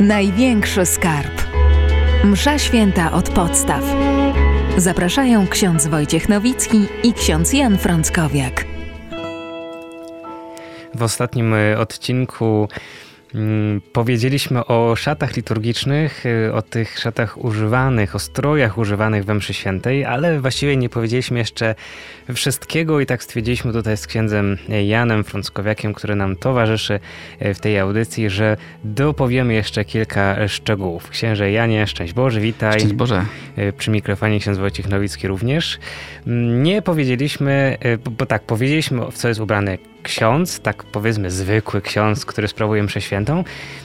Największy 0.00 0.86
skarb. 0.86 1.42
Msza 2.24 2.58
święta 2.58 3.12
od 3.12 3.30
podstaw. 3.30 3.84
Zapraszają 4.76 5.46
ksiądz 5.46 5.86
Wojciech 5.86 6.28
Nowicki 6.28 6.86
i 7.02 7.12
ksiądz 7.12 7.52
Jan 7.52 7.78
Frąckowiak. 7.78 8.64
W 10.94 11.02
ostatnim 11.02 11.54
e, 11.54 11.78
odcinku 11.78 12.68
powiedzieliśmy 13.92 14.64
o 14.66 14.96
szatach 14.96 15.36
liturgicznych, 15.36 16.26
y, 16.26 16.54
o 16.54 16.62
tych 16.62 16.98
szatach 16.98 17.44
używanych, 17.44 18.14
o 18.14 18.18
strojach 18.18 18.78
używanych 18.78 19.24
we 19.24 19.34
mszy 19.34 19.54
świętej, 19.54 20.04
ale 20.04 20.40
właściwie 20.40 20.76
nie 20.76 20.88
powiedzieliśmy 20.88 21.38
jeszcze 21.38 21.74
wszystkiego 22.34 23.00
i 23.00 23.06
tak 23.06 23.22
stwierdziliśmy 23.22 23.72
tutaj 23.72 23.96
z 23.96 24.06
księdzem 24.06 24.58
Janem 24.86 25.24
Frąckowiakiem, 25.24 25.94
który 25.94 26.14
nam 26.14 26.36
towarzyszy 26.36 27.00
y, 27.42 27.54
w 27.54 27.60
tej 27.60 27.78
audycji, 27.78 28.30
że 28.30 28.56
dopowiemy 28.84 29.54
jeszcze 29.54 29.84
kilka 29.84 30.48
szczegółów. 30.48 31.10
Księże 31.10 31.50
Janie, 31.50 31.86
szczęść 31.86 32.12
Boże, 32.12 32.40
witaj. 32.40 32.78
Szczęść 32.80 32.94
Boże. 32.94 33.24
Y, 33.58 33.72
przy 33.72 33.90
mikrofonie 33.90 34.40
ksiądz 34.40 34.58
Wojciech 34.58 34.88
Nowicki 34.88 35.28
również. 35.28 35.78
Mm, 36.26 36.62
nie 36.62 36.82
powiedzieliśmy, 36.82 37.78
bo 38.18 38.26
tak, 38.26 38.42
powiedzieliśmy 38.42 39.10
w 39.10 39.14
co 39.14 39.28
jest 39.28 39.40
ubrany 39.40 39.78
ksiądz, 40.02 40.60
tak 40.60 40.84
powiedzmy 40.84 41.30
zwykły 41.30 41.80
ksiądz, 41.80 42.26
który 42.26 42.48
sprawuje 42.48 42.82
mszę 42.82 43.00
świętą. 43.00 43.44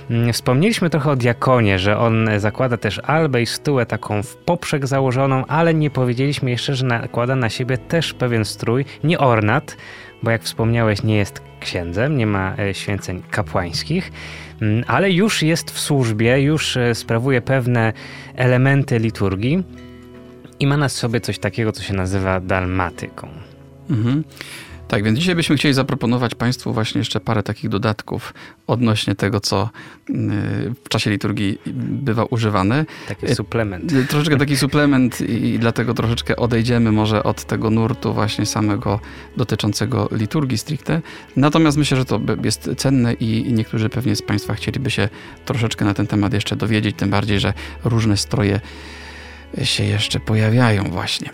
Mm, 0.09 0.33
wspomnieliśmy 0.33 0.89
trochę 0.89 1.11
o 1.11 1.15
diakonie, 1.15 1.79
że 1.79 1.97
on 1.97 2.29
zakłada 2.37 2.77
też 2.77 2.99
albę 2.99 3.41
i 3.41 3.45
stułę 3.45 3.85
taką 3.85 4.23
w 4.23 4.35
poprzek 4.35 4.87
założoną, 4.87 5.45
ale 5.45 5.73
nie 5.73 5.89
powiedzieliśmy 5.89 6.49
jeszcze, 6.49 6.75
że 6.75 6.85
nakłada 6.85 7.35
na 7.35 7.49
siebie 7.49 7.77
też 7.77 8.13
pewien 8.13 8.45
strój, 8.45 8.85
nie 9.03 9.19
ornat, 9.19 9.77
bo 10.23 10.31
jak 10.31 10.43
wspomniałeś 10.43 11.03
nie 11.03 11.17
jest 11.17 11.41
księdzem, 11.59 12.17
nie 12.17 12.27
ma 12.27 12.55
e, 12.57 12.73
święceń 12.73 13.23
kapłańskich, 13.31 14.11
mm, 14.61 14.83
ale 14.87 15.11
już 15.11 15.43
jest 15.43 15.71
w 15.71 15.79
służbie, 15.79 16.41
już 16.41 16.77
e, 16.77 16.95
sprawuje 16.95 17.41
pewne 17.41 17.93
elementy 18.35 18.99
liturgii 18.99 19.63
i 20.59 20.67
ma 20.67 20.77
na 20.77 20.89
sobie 20.89 21.21
coś 21.21 21.39
takiego, 21.39 21.71
co 21.71 21.83
się 21.83 21.93
nazywa 21.93 22.39
dalmatyką. 22.39 23.27
Mhm. 23.89 24.23
Tak, 24.87 25.03
więc 25.03 25.19
dzisiaj 25.19 25.35
byśmy 25.35 25.55
chcieli 25.57 25.73
zaproponować 25.73 26.35
Państwu 26.35 26.73
właśnie 26.73 26.99
jeszcze 26.99 27.19
parę 27.19 27.43
takich 27.43 27.69
dodatków 27.69 28.33
odnośnie 28.67 29.15
tego, 29.15 29.39
co 29.39 29.69
y, 30.09 30.13
w 30.83 30.89
czasie 30.89 31.09
liturgii 31.09 31.59
bywa 31.75 32.23
używane. 32.23 32.85
Taki 33.07 33.25
y, 33.25 33.35
suplement. 33.35 33.93
Y, 33.93 34.05
troszeczkę 34.05 34.37
taki 34.37 34.57
suplement 34.57 35.21
i 35.21 35.59
dlatego 35.59 35.93
troszeczkę 35.93 36.35
odejdziemy 36.35 36.91
może 36.91 37.23
od 37.23 37.43
tego 37.43 37.69
nurtu 37.69 38.13
właśnie 38.13 38.45
samego 38.45 38.99
dotyczącego 39.37 40.09
liturgii 40.11 40.57
stricte. 40.57 41.01
Natomiast 41.35 41.77
myślę, 41.77 41.97
że 41.97 42.05
to 42.05 42.21
jest 42.43 42.69
cenne 42.77 43.13
i 43.13 43.53
niektórzy 43.53 43.89
pewnie 43.89 44.15
z 44.15 44.21
Państwa 44.21 44.53
chcieliby 44.53 44.91
się 44.91 45.09
troszeczkę 45.45 45.85
na 45.85 45.93
ten 45.93 46.07
temat 46.07 46.33
jeszcze 46.33 46.55
dowiedzieć, 46.55 46.95
tym 46.95 47.09
bardziej, 47.09 47.39
że 47.39 47.53
różne 47.83 48.17
stroje 48.17 48.59
się 49.63 49.83
jeszcze 49.83 50.19
pojawiają 50.19 50.83
właśnie. 50.83 51.29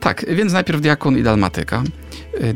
Tak, 0.00 0.24
więc 0.28 0.52
najpierw 0.52 0.80
diakon 0.80 1.18
i 1.18 1.22
dalmatyka. 1.22 1.82
Y, 2.40 2.54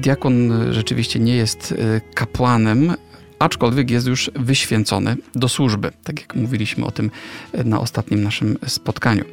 diakon 0.00 0.52
rzeczywiście 0.70 1.20
nie 1.20 1.36
jest 1.36 1.72
y, 1.72 2.00
kapłanem, 2.14 2.94
aczkolwiek 3.40 3.90
jest 3.90 4.06
już 4.06 4.30
wyświęcony 4.34 5.16
do 5.34 5.48
służby, 5.48 5.92
tak 6.04 6.20
jak 6.20 6.34
mówiliśmy 6.34 6.84
o 6.84 6.90
tym 6.90 7.10
y, 7.54 7.64
na 7.64 7.80
ostatnim 7.80 8.22
naszym 8.22 8.58
spotkaniu. 8.66 9.24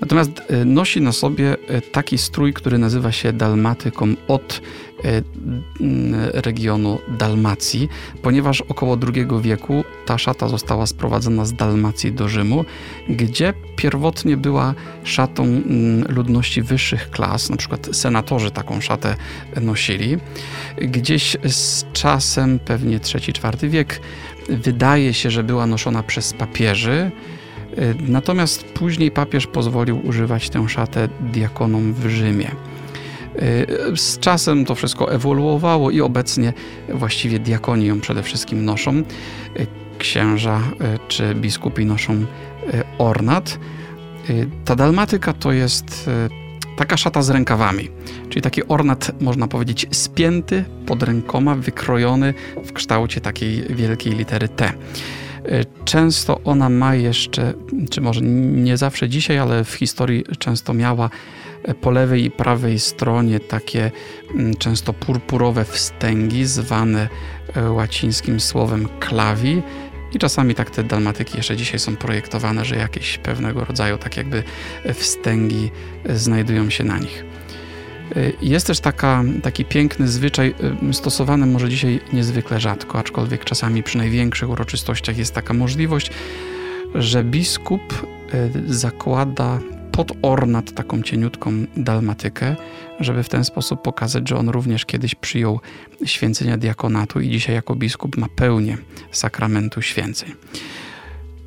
Natomiast 0.00 0.30
nosi 0.64 1.00
na 1.00 1.12
sobie 1.12 1.56
taki 1.92 2.18
strój, 2.18 2.52
który 2.52 2.78
nazywa 2.78 3.12
się 3.12 3.32
dalmatyką 3.32 4.14
od 4.28 4.60
E, 5.04 5.22
regionu 6.40 6.98
Dalmacji, 7.18 7.88
ponieważ 8.22 8.60
około 8.60 8.98
II 9.14 9.26
wieku 9.40 9.84
ta 10.06 10.18
szata 10.18 10.48
została 10.48 10.86
sprowadzona 10.86 11.44
z 11.44 11.52
Dalmacji 11.52 12.12
do 12.12 12.28
Rzymu, 12.28 12.64
gdzie 13.08 13.54
pierwotnie 13.76 14.36
była 14.36 14.74
szatą 15.04 15.62
ludności 16.08 16.62
wyższych 16.62 17.10
klas, 17.10 17.50
na 17.50 17.56
przykład 17.56 17.88
senatorzy 17.92 18.50
taką 18.50 18.80
szatę 18.80 19.16
nosili. 19.60 20.16
Gdzieś 20.76 21.36
z 21.44 21.84
czasem, 21.92 22.58
pewnie 22.58 23.00
III-IV 23.44 23.68
wiek, 23.68 24.00
wydaje 24.48 25.14
się, 25.14 25.30
że 25.30 25.42
była 25.42 25.66
noszona 25.66 26.02
przez 26.02 26.32
papieży. 26.32 27.10
E, 27.76 27.94
natomiast 28.08 28.64
później 28.64 29.10
papież 29.10 29.46
pozwolił 29.46 30.06
używać 30.06 30.50
tę 30.50 30.68
szatę 30.68 31.08
diakonom 31.20 31.92
w 31.92 32.06
Rzymie. 32.06 32.50
Y, 33.42 33.96
z 33.96 34.18
czasem 34.18 34.64
to 34.64 34.74
wszystko 34.74 35.12
ewoluowało 35.12 35.90
i 35.90 36.00
obecnie 36.00 36.52
właściwie 36.88 37.38
diakoni 37.38 37.86
ją 37.86 38.00
przede 38.00 38.22
wszystkim 38.22 38.64
noszą. 38.64 38.96
Y, 38.96 39.66
księża 39.98 40.58
y, 40.58 40.98
czy 41.08 41.34
biskupi 41.34 41.86
noszą 41.86 42.26
ornat. 42.98 43.58
Ta 44.64 44.76
dalmatyka 44.76 45.32
to 45.32 45.52
jest 45.52 46.10
taka 46.76 46.96
szata 46.96 47.22
z 47.22 47.30
rękawami, 47.30 47.90
czyli 48.28 48.42
taki 48.42 48.68
ornat, 48.68 49.12
można 49.20 49.48
powiedzieć, 49.48 49.86
spięty 49.90 50.64
pod 50.86 51.02
rękoma, 51.02 51.54
wykrojony 51.54 52.34
w 52.64 52.72
kształcie 52.72 53.20
takiej 53.20 53.62
wielkiej 53.62 54.14
litery 54.14 54.48
T. 54.48 54.72
Często 55.84 56.40
ona 56.44 56.68
ma 56.68 56.94
jeszcze, 56.94 57.54
czy 57.90 58.00
może 58.00 58.20
nie 58.22 58.76
zawsze 58.76 59.08
dzisiaj, 59.08 59.38
ale 59.38 59.64
w 59.64 59.72
historii 59.74 60.24
często 60.38 60.74
miała 60.74 61.10
po 61.80 61.90
lewej 61.90 62.24
i 62.24 62.30
prawej 62.30 62.78
stronie 62.78 63.40
takie 63.40 63.90
mm, 64.34 64.56
często 64.56 64.92
purpurowe 64.92 65.64
wstęgi, 65.64 66.46
zwane 66.46 67.08
e, 67.56 67.70
łacińskim 67.70 68.40
słowem 68.40 68.88
klawi. 69.00 69.62
I 70.14 70.18
czasami 70.18 70.54
tak 70.54 70.70
te 70.70 70.84
dalmatyki 70.84 71.36
jeszcze 71.36 71.56
dzisiaj 71.56 71.78
są 71.78 71.96
projektowane, 71.96 72.64
że 72.64 72.76
jakieś 72.76 73.18
pewnego 73.18 73.64
rodzaju 73.64 73.98
tak 73.98 74.16
jakby 74.16 74.42
wstęgi 74.94 75.70
e, 76.04 76.18
znajdują 76.18 76.70
się 76.70 76.84
na 76.84 76.98
nich. 76.98 77.24
E, 78.16 78.32
jest 78.42 78.66
też 78.66 78.80
taka, 78.80 79.24
taki 79.42 79.64
piękny 79.64 80.08
zwyczaj, 80.08 80.54
stosowany 80.92 81.46
może 81.46 81.68
dzisiaj 81.68 82.00
niezwykle 82.12 82.60
rzadko, 82.60 82.98
aczkolwiek 82.98 83.44
czasami 83.44 83.82
przy 83.82 83.98
największych 83.98 84.50
uroczystościach 84.50 85.18
jest 85.18 85.34
taka 85.34 85.54
możliwość, 85.54 86.10
że 86.94 87.24
biskup 87.24 88.06
zakłada 88.66 89.60
pod 89.92 90.12
ornat 90.22 90.74
taką 90.74 91.02
cieniutką 91.02 91.52
dalmatykę, 91.76 92.56
żeby 93.00 93.22
w 93.22 93.28
ten 93.28 93.44
sposób 93.44 93.82
pokazać, 93.82 94.28
że 94.28 94.36
on 94.36 94.48
również 94.48 94.86
kiedyś 94.86 95.14
przyjął 95.14 95.60
święcenia 96.04 96.58
diakonatu 96.58 97.20
i 97.20 97.30
dzisiaj 97.30 97.54
jako 97.54 97.74
biskup 97.74 98.16
ma 98.16 98.28
pełnię 98.36 98.78
sakramentu 99.10 99.82
święceń. 99.82 100.32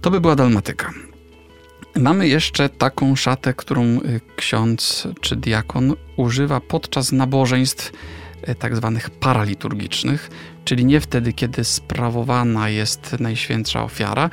To 0.02 0.12
by 0.12 0.22
była 0.22 0.36
dalmatyka. 0.36 0.94
Mamy 1.96 2.28
jeszcze 2.28 2.70
taką 2.70 3.16
szatę, 3.16 3.54
którą 3.54 3.84
y, 3.84 4.22
ksiądz 4.36 5.08
czy 5.22 5.36
diakon 5.36 5.94
używa 6.18 6.62
podczas 6.62 7.12
nabożeństw 7.12 7.92
y, 8.50 8.56
tak 8.56 8.76
zwanych 8.76 9.10
paraliturgicznych, 9.10 10.30
czyli 10.66 10.86
nie 10.86 11.02
wtedy, 11.02 11.34
kiedy 11.34 11.64
sprawowana 11.64 12.70
jest 12.70 13.16
Najświętsza 13.20 13.84
Ofiara, 13.84 14.30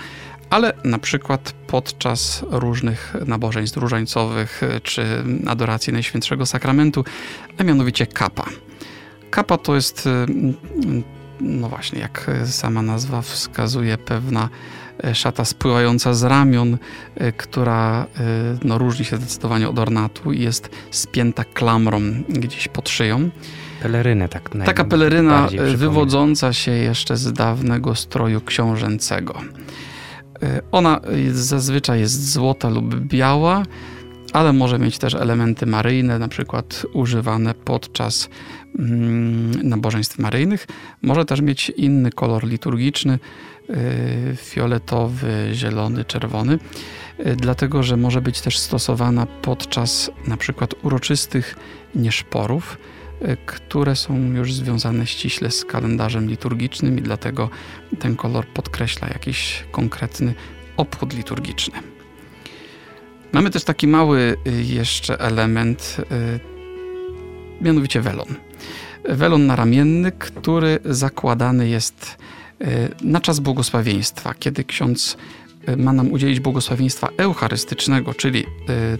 ale 0.53 0.73
na 0.85 0.99
przykład 0.99 1.55
podczas 1.67 2.45
różnych 2.51 3.15
nabożeństw 3.27 3.77
różańcowych 3.77 4.61
czy 4.83 5.05
adoracji 5.47 5.93
Najświętszego 5.93 6.47
Sakramentu, 6.47 7.05
a 7.59 7.65
mianowicie 7.65 8.07
kapa. 8.07 8.45
Kapa 9.31 9.59
to 9.59 9.75
jest, 9.75 10.07
mm, 10.07 10.55
no 11.41 11.69
właśnie, 11.69 12.01
jak 12.01 12.31
sama 12.45 12.83
nazwa 12.83 13.23
wskazuje, 13.23 13.99
pewna 13.99 14.49
szata 15.13 15.45
spływająca 15.45 16.15
z 16.15 16.23
ramion, 16.23 16.79
która 17.37 18.07
no, 18.65 18.79
różni 18.79 19.05
się 19.05 19.17
zdecydowanie 19.17 19.69
od 19.69 19.79
ornatu 19.79 20.33
i 20.33 20.43
jest 20.43 20.71
spięta 20.91 21.45
klamrą 21.45 22.01
gdzieś 22.29 22.69
pod 22.69 22.89
szyją. 22.89 23.31
Pelerynę 23.83 24.29
tak 24.29 24.51
Taka 24.65 24.85
peleryna 24.85 25.49
wywodząca 25.77 26.53
się 26.53 26.71
jeszcze 26.71 27.17
z 27.17 27.33
dawnego 27.33 27.95
stroju 27.95 28.41
książęcego. 28.41 29.41
E, 30.43 30.61
ona 30.73 31.01
zazwyczaj 31.33 32.01
jest 32.01 32.33
złota 32.33 32.69
lub 32.69 32.95
biała, 32.95 33.63
ale 34.33 34.53
może 34.53 34.79
mieć 34.79 34.99
też 34.99 35.15
elementy 35.15 35.67
maryjne, 35.67 36.19
na 36.19 36.29
przykład 36.29 36.87
używane 36.93 37.55
podczas 37.55 38.29
mm, 38.79 39.69
nabożeństw 39.69 40.19
maryjnych. 40.19 40.67
Może 41.03 41.25
też 41.25 41.41
mieć 41.41 41.71
inny 41.71 42.11
kolor 42.11 42.45
liturgiczny, 42.45 43.19
e, 43.71 43.77
fioletowy, 44.37 45.51
zielony, 45.53 46.05
czerwony, 46.05 46.59
e, 47.19 47.37
dlatego 47.37 47.83
że 47.83 47.97
może 47.97 48.21
być 48.21 48.41
też 48.41 48.59
stosowana 48.59 49.27
podczas 49.27 50.11
na 50.27 50.37
przykład 50.37 50.75
uroczystych 50.83 51.57
nieszporów 51.95 52.79
które 53.47 53.97
są 53.97 54.33
już 54.33 54.55
związane 54.55 55.07
ściśle 55.07 55.51
z 55.51 55.65
kalendarzem 55.65 56.29
liturgicznym 56.29 56.99
i 56.99 57.03
dlatego 57.03 57.51
ten 57.99 58.17
kolor 58.17 58.47
podkreśla 58.47 59.09
jakiś 59.09 59.65
konkretny 59.71 60.35
obchód 60.77 61.15
liturgiczny. 61.15 61.75
Mamy 63.33 63.51
też 63.51 63.65
taki 63.65 63.87
mały 63.87 64.37
y, 64.47 64.63
jeszcze 64.63 65.21
element, 65.21 65.97
y, 67.61 67.65
mianowicie 67.65 68.01
welon. 68.01 68.29
Welon 69.05 69.47
naramienny, 69.47 70.13
który 70.13 70.79
zakładany 70.85 71.69
jest 71.69 72.17
na 73.01 73.21
czas 73.21 73.41
błogosławieństwa, 73.41 74.35
kiedy 74.35 74.65
ksiądz 74.65 75.17
ma 75.77 75.93
nam 75.93 76.13
udzielić 76.13 76.41
błogosławieństwa 76.41 77.09
eucharystycznego, 77.17 78.15
czyli 78.15 78.45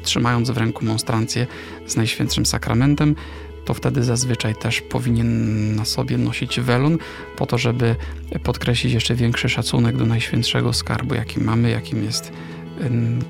trzymając 0.03 0.51
w 0.51 0.57
ręku 0.57 0.85
monstrancję 0.85 1.47
z 1.87 1.97
Najświętszym 1.97 2.47
Sakramentem, 2.47 3.15
to 3.65 3.75
wtedy 3.75 4.03
zazwyczaj 4.03 4.55
też 4.55 4.81
powinien 4.81 5.77
na 5.77 5.85
sobie 5.85 6.19
nosić 6.19 6.61
welon, 6.61 6.99
po 7.37 7.47
to, 7.47 7.59
żeby 7.59 7.97
podkreślić 8.43 8.93
jeszcze 8.93 9.15
większy 9.15 9.49
szacunek 9.49 9.97
do 9.97 10.07
najświętszego 10.07 10.73
skarbu, 10.73 11.15
jaki 11.15 11.41
mamy, 11.41 11.71
jakim 11.71 12.05
jest 12.05 12.33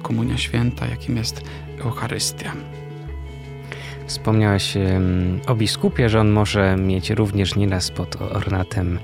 Komunia 0.02 0.38
Święta, 0.38 0.87
jakim 0.87 1.17
jest 1.17 1.43
Eucharystia. 1.81 2.52
Wspomniałeś 4.06 4.75
o 5.46 5.55
biskupie, 5.55 6.08
że 6.08 6.20
on 6.20 6.31
może 6.31 6.76
mieć 6.76 7.11
również 7.11 7.56
nieraz 7.56 7.90
pod 7.90 8.23
ornatem 8.23 8.99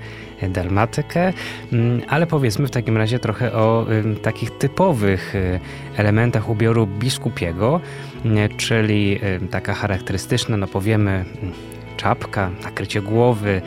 dalmatykę, 0.49 1.32
mm, 1.73 2.02
ale 2.08 2.26
powiedzmy 2.26 2.67
w 2.67 2.70
takim 2.70 2.96
razie 2.96 3.19
trochę 3.19 3.52
o 3.52 3.87
takich 4.23 4.50
typowych 4.50 5.35
y, 5.35 5.61
elementach 5.96 6.49
ubioru 6.49 6.87
biskupiego, 6.87 7.81
y, 8.25 8.56
czyli 8.56 9.20
taka 9.50 9.75
charakterystyczna, 9.75 10.56
no 10.56 10.67
powiemy, 10.67 11.11
mm, 11.11 11.52
czapka, 11.96 12.50
nakrycie 12.62 13.02
głowy, 13.02 13.62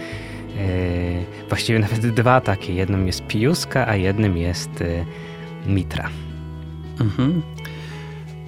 y, 0.58 1.48
właściwie 1.50 1.80
nawet 1.80 2.08
dwa 2.08 2.42
takie. 2.42 2.74
Jednym 2.74 3.08
jest 3.08 3.28
piuska, 3.28 3.88
a 3.88 3.96
jednym 3.96 4.38
jest 4.38 4.84
mitra. 5.66 6.10
Mhm. 7.00 7.42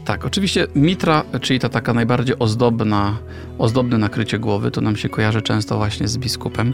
Tak, 0.06 0.26
oczywiście 0.26 0.68
mitra, 0.76 1.24
czyli 1.42 1.60
ta 1.60 1.70
taka 1.70 1.94
najbardziej 1.94 2.36
ozdobna, 2.40 3.18
ozdobne 3.58 3.98
nakrycie 3.98 4.40
głowy, 4.40 4.72
to 4.72 4.82
nam 4.82 4.96
się 4.96 5.10
kojarzy 5.10 5.42
często 5.42 5.78
właśnie 5.78 6.08
z 6.08 6.18
biskupem. 6.18 6.74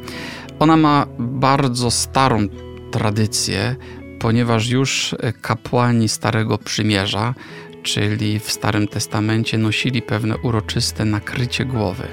Ona 0.60 0.78
ma 0.78 1.06
bardzo 1.20 1.92
starą 1.92 2.48
tradycję, 2.92 3.76
ponieważ 4.20 4.70
już 4.70 5.16
kapłani 5.42 6.10
Starego 6.10 6.58
Przymierza, 6.58 7.36
czyli 7.84 8.40
w 8.40 8.52
Starym 8.52 8.88
Testamencie, 8.88 9.58
nosili 9.58 10.02
pewne 10.02 10.38
uroczyste 10.38 11.06
nakrycie 11.06 11.66
głowy. 11.66 12.08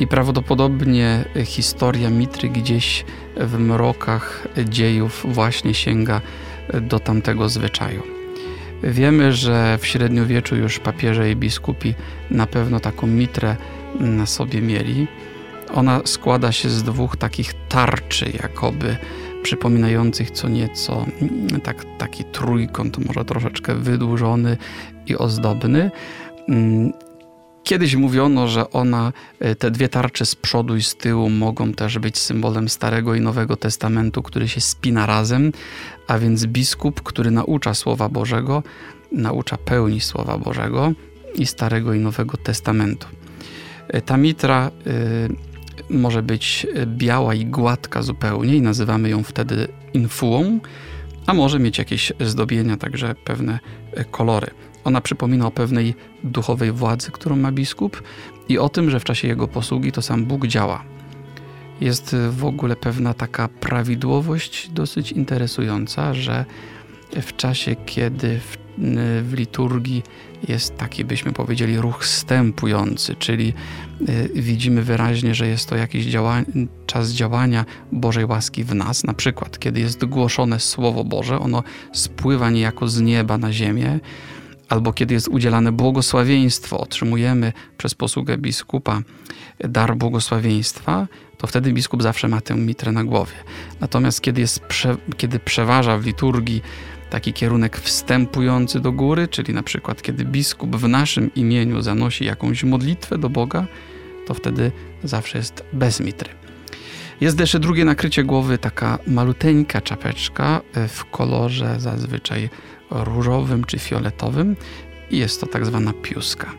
I 0.00 0.06
prawdopodobnie 0.06 1.24
historia 1.44 2.10
mitry 2.10 2.48
gdzieś 2.48 3.04
w 3.36 3.58
mrokach 3.58 4.48
dziejów 4.68 5.26
właśnie 5.28 5.74
sięga 5.74 6.20
do 6.82 6.98
tamtego 6.98 7.48
zwyczaju. 7.48 8.13
Wiemy, 8.86 9.32
że 9.32 9.78
w 9.80 9.86
średniowieczu 9.86 10.56
już 10.56 10.78
papieże 10.78 11.30
i 11.30 11.36
biskupi 11.36 11.94
na 12.30 12.46
pewno 12.46 12.80
taką 12.80 13.06
mitrę 13.06 13.56
na 14.00 14.26
sobie 14.26 14.60
mieli. 14.62 15.06
Ona 15.74 16.00
składa 16.04 16.52
się 16.52 16.68
z 16.68 16.82
dwóch 16.82 17.16
takich 17.16 17.54
tarczy, 17.68 18.32
jakoby 18.42 18.96
przypominających 19.42 20.30
co 20.30 20.48
nieco 20.48 21.06
mm, 21.22 21.60
tak, 21.60 21.84
taki 21.98 22.24
trójkąt, 22.24 23.06
może 23.06 23.24
troszeczkę 23.24 23.74
wydłużony 23.74 24.56
i 25.06 25.16
ozdobny. 25.16 25.90
Kiedyś 27.64 27.96
mówiono, 27.96 28.48
że 28.48 28.70
ona, 28.70 29.12
e, 29.40 29.54
te 29.54 29.70
dwie 29.70 29.88
tarcze 29.88 30.26
z 30.26 30.34
przodu 30.34 30.76
i 30.76 30.82
z 30.82 30.94
tyłu 30.94 31.30
mogą 31.30 31.72
też 31.72 31.98
być 31.98 32.18
symbolem 32.18 32.68
Starego 32.68 33.14
i 33.14 33.20
Nowego 33.20 33.56
Testamentu, 33.56 34.22
który 34.22 34.48
się 34.48 34.60
spina 34.60 35.06
razem, 35.06 35.52
a 36.06 36.18
więc 36.18 36.46
biskup, 36.46 37.02
który 37.02 37.30
naucza 37.30 37.74
Słowa 37.74 38.08
Bożego, 38.08 38.62
naucza 39.12 39.56
pełni 39.56 40.00
Słowa 40.00 40.38
Bożego 40.38 40.92
i 41.34 41.46
Starego 41.46 41.94
i 41.94 42.00
Nowego 42.00 42.36
Testamentu. 42.36 43.06
E, 43.88 44.00
ta 44.00 44.16
mitra 44.16 44.70
y, 44.86 45.94
może 45.94 46.22
być 46.22 46.66
biała 46.86 47.34
i 47.34 47.46
gładka 47.46 48.02
zupełnie 48.02 48.56
i 48.56 48.62
nazywamy 48.62 49.08
ją 49.08 49.22
wtedy 49.22 49.68
infułą, 49.94 50.60
a 51.26 51.34
może 51.34 51.58
mieć 51.58 51.78
jakieś 51.78 52.12
zdobienia, 52.20 52.76
także 52.76 53.14
pewne 53.24 53.58
kolory. 54.10 54.50
Ona 54.84 55.00
przypomina 55.00 55.46
o 55.46 55.50
pewnej 55.50 55.94
duchowej 56.24 56.72
władzy, 56.72 57.10
którą 57.10 57.36
ma 57.36 57.52
biskup 57.52 58.02
i 58.48 58.58
o 58.58 58.68
tym, 58.68 58.90
że 58.90 59.00
w 59.00 59.04
czasie 59.04 59.28
jego 59.28 59.48
posługi 59.48 59.92
to 59.92 60.02
sam 60.02 60.24
Bóg 60.24 60.46
działa. 60.46 60.84
Jest 61.80 62.16
w 62.30 62.44
ogóle 62.44 62.76
pewna 62.76 63.14
taka 63.14 63.48
prawidłowość 63.48 64.68
dosyć 64.68 65.12
interesująca, 65.12 66.14
że 66.14 66.44
w 67.22 67.36
czasie, 67.36 67.76
kiedy 67.86 68.40
w, 68.40 68.56
w 69.22 69.34
liturgii 69.36 70.02
jest 70.48 70.76
taki, 70.76 71.04
byśmy 71.04 71.32
powiedzieli, 71.32 71.78
ruch 71.78 72.06
stępujący, 72.06 73.14
czyli 73.14 73.52
y, 74.08 74.30
widzimy 74.34 74.82
wyraźnie, 74.82 75.34
że 75.34 75.46
jest 75.46 75.68
to 75.68 75.76
jakiś 75.76 76.06
czas 76.86 77.10
działania 77.10 77.64
Bożej 77.92 78.24
łaski 78.24 78.64
w 78.64 78.74
nas. 78.74 79.04
Na 79.04 79.14
przykład, 79.14 79.58
kiedy 79.58 79.80
jest 79.80 80.04
głoszone 80.04 80.60
Słowo 80.60 81.04
Boże, 81.04 81.38
ono 81.38 81.62
spływa 81.92 82.50
niejako 82.50 82.88
z 82.88 83.00
nieba 83.00 83.38
na 83.38 83.52
ziemię 83.52 84.00
albo 84.74 84.92
kiedy 84.92 85.14
jest 85.14 85.28
udzielane 85.28 85.72
błogosławieństwo, 85.72 86.80
otrzymujemy 86.80 87.52
przez 87.78 87.94
posługę 87.94 88.38
biskupa 88.38 89.02
dar 89.60 89.96
błogosławieństwa, 89.96 91.08
to 91.38 91.46
wtedy 91.46 91.72
biskup 91.72 92.02
zawsze 92.02 92.28
ma 92.28 92.40
tę 92.40 92.54
mitrę 92.54 92.92
na 92.92 93.04
głowie. 93.04 93.32
Natomiast 93.80 94.20
kiedy, 94.20 94.40
jest 94.40 94.60
kiedy 95.16 95.38
przeważa 95.38 95.98
w 95.98 96.06
liturgii 96.06 96.62
taki 97.10 97.32
kierunek 97.32 97.78
wstępujący 97.78 98.80
do 98.80 98.92
góry, 98.92 99.28
czyli 99.28 99.54
na 99.54 99.62
przykład 99.62 100.02
kiedy 100.02 100.24
biskup 100.24 100.76
w 100.76 100.88
naszym 100.88 101.34
imieniu 101.34 101.82
zanosi 101.82 102.24
jakąś 102.24 102.64
modlitwę 102.64 103.18
do 103.18 103.28
Boga, 103.28 103.66
to 104.26 104.34
wtedy 104.34 104.72
zawsze 105.04 105.38
jest 105.38 105.64
bez 105.72 106.00
mitry. 106.00 106.30
Jest 107.20 107.40
jeszcze 107.40 107.58
drugie 107.58 107.84
nakrycie 107.84 108.24
głowy, 108.24 108.58
taka 108.58 108.98
maluteńka 109.06 109.80
czapeczka 109.80 110.60
w 110.88 111.04
kolorze 111.04 111.80
zazwyczaj 111.80 112.50
różowym 112.90 113.64
czy 113.64 113.78
fioletowym 113.78 114.56
i 115.10 115.18
jest 115.18 115.40
to 115.40 115.46
tak 115.46 115.66
zwana 115.66 115.92
piuska. 115.92 116.54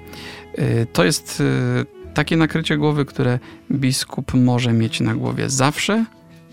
Y, 0.59 0.87
to 0.93 1.05
jest 1.05 1.41
y, 1.41 2.13
takie 2.13 2.37
nakrycie 2.37 2.77
głowy, 2.77 3.05
które 3.05 3.39
biskup 3.71 4.33
może 4.33 4.73
mieć 4.73 4.99
na 4.99 5.15
głowie 5.15 5.49
zawsze, 5.49 6.05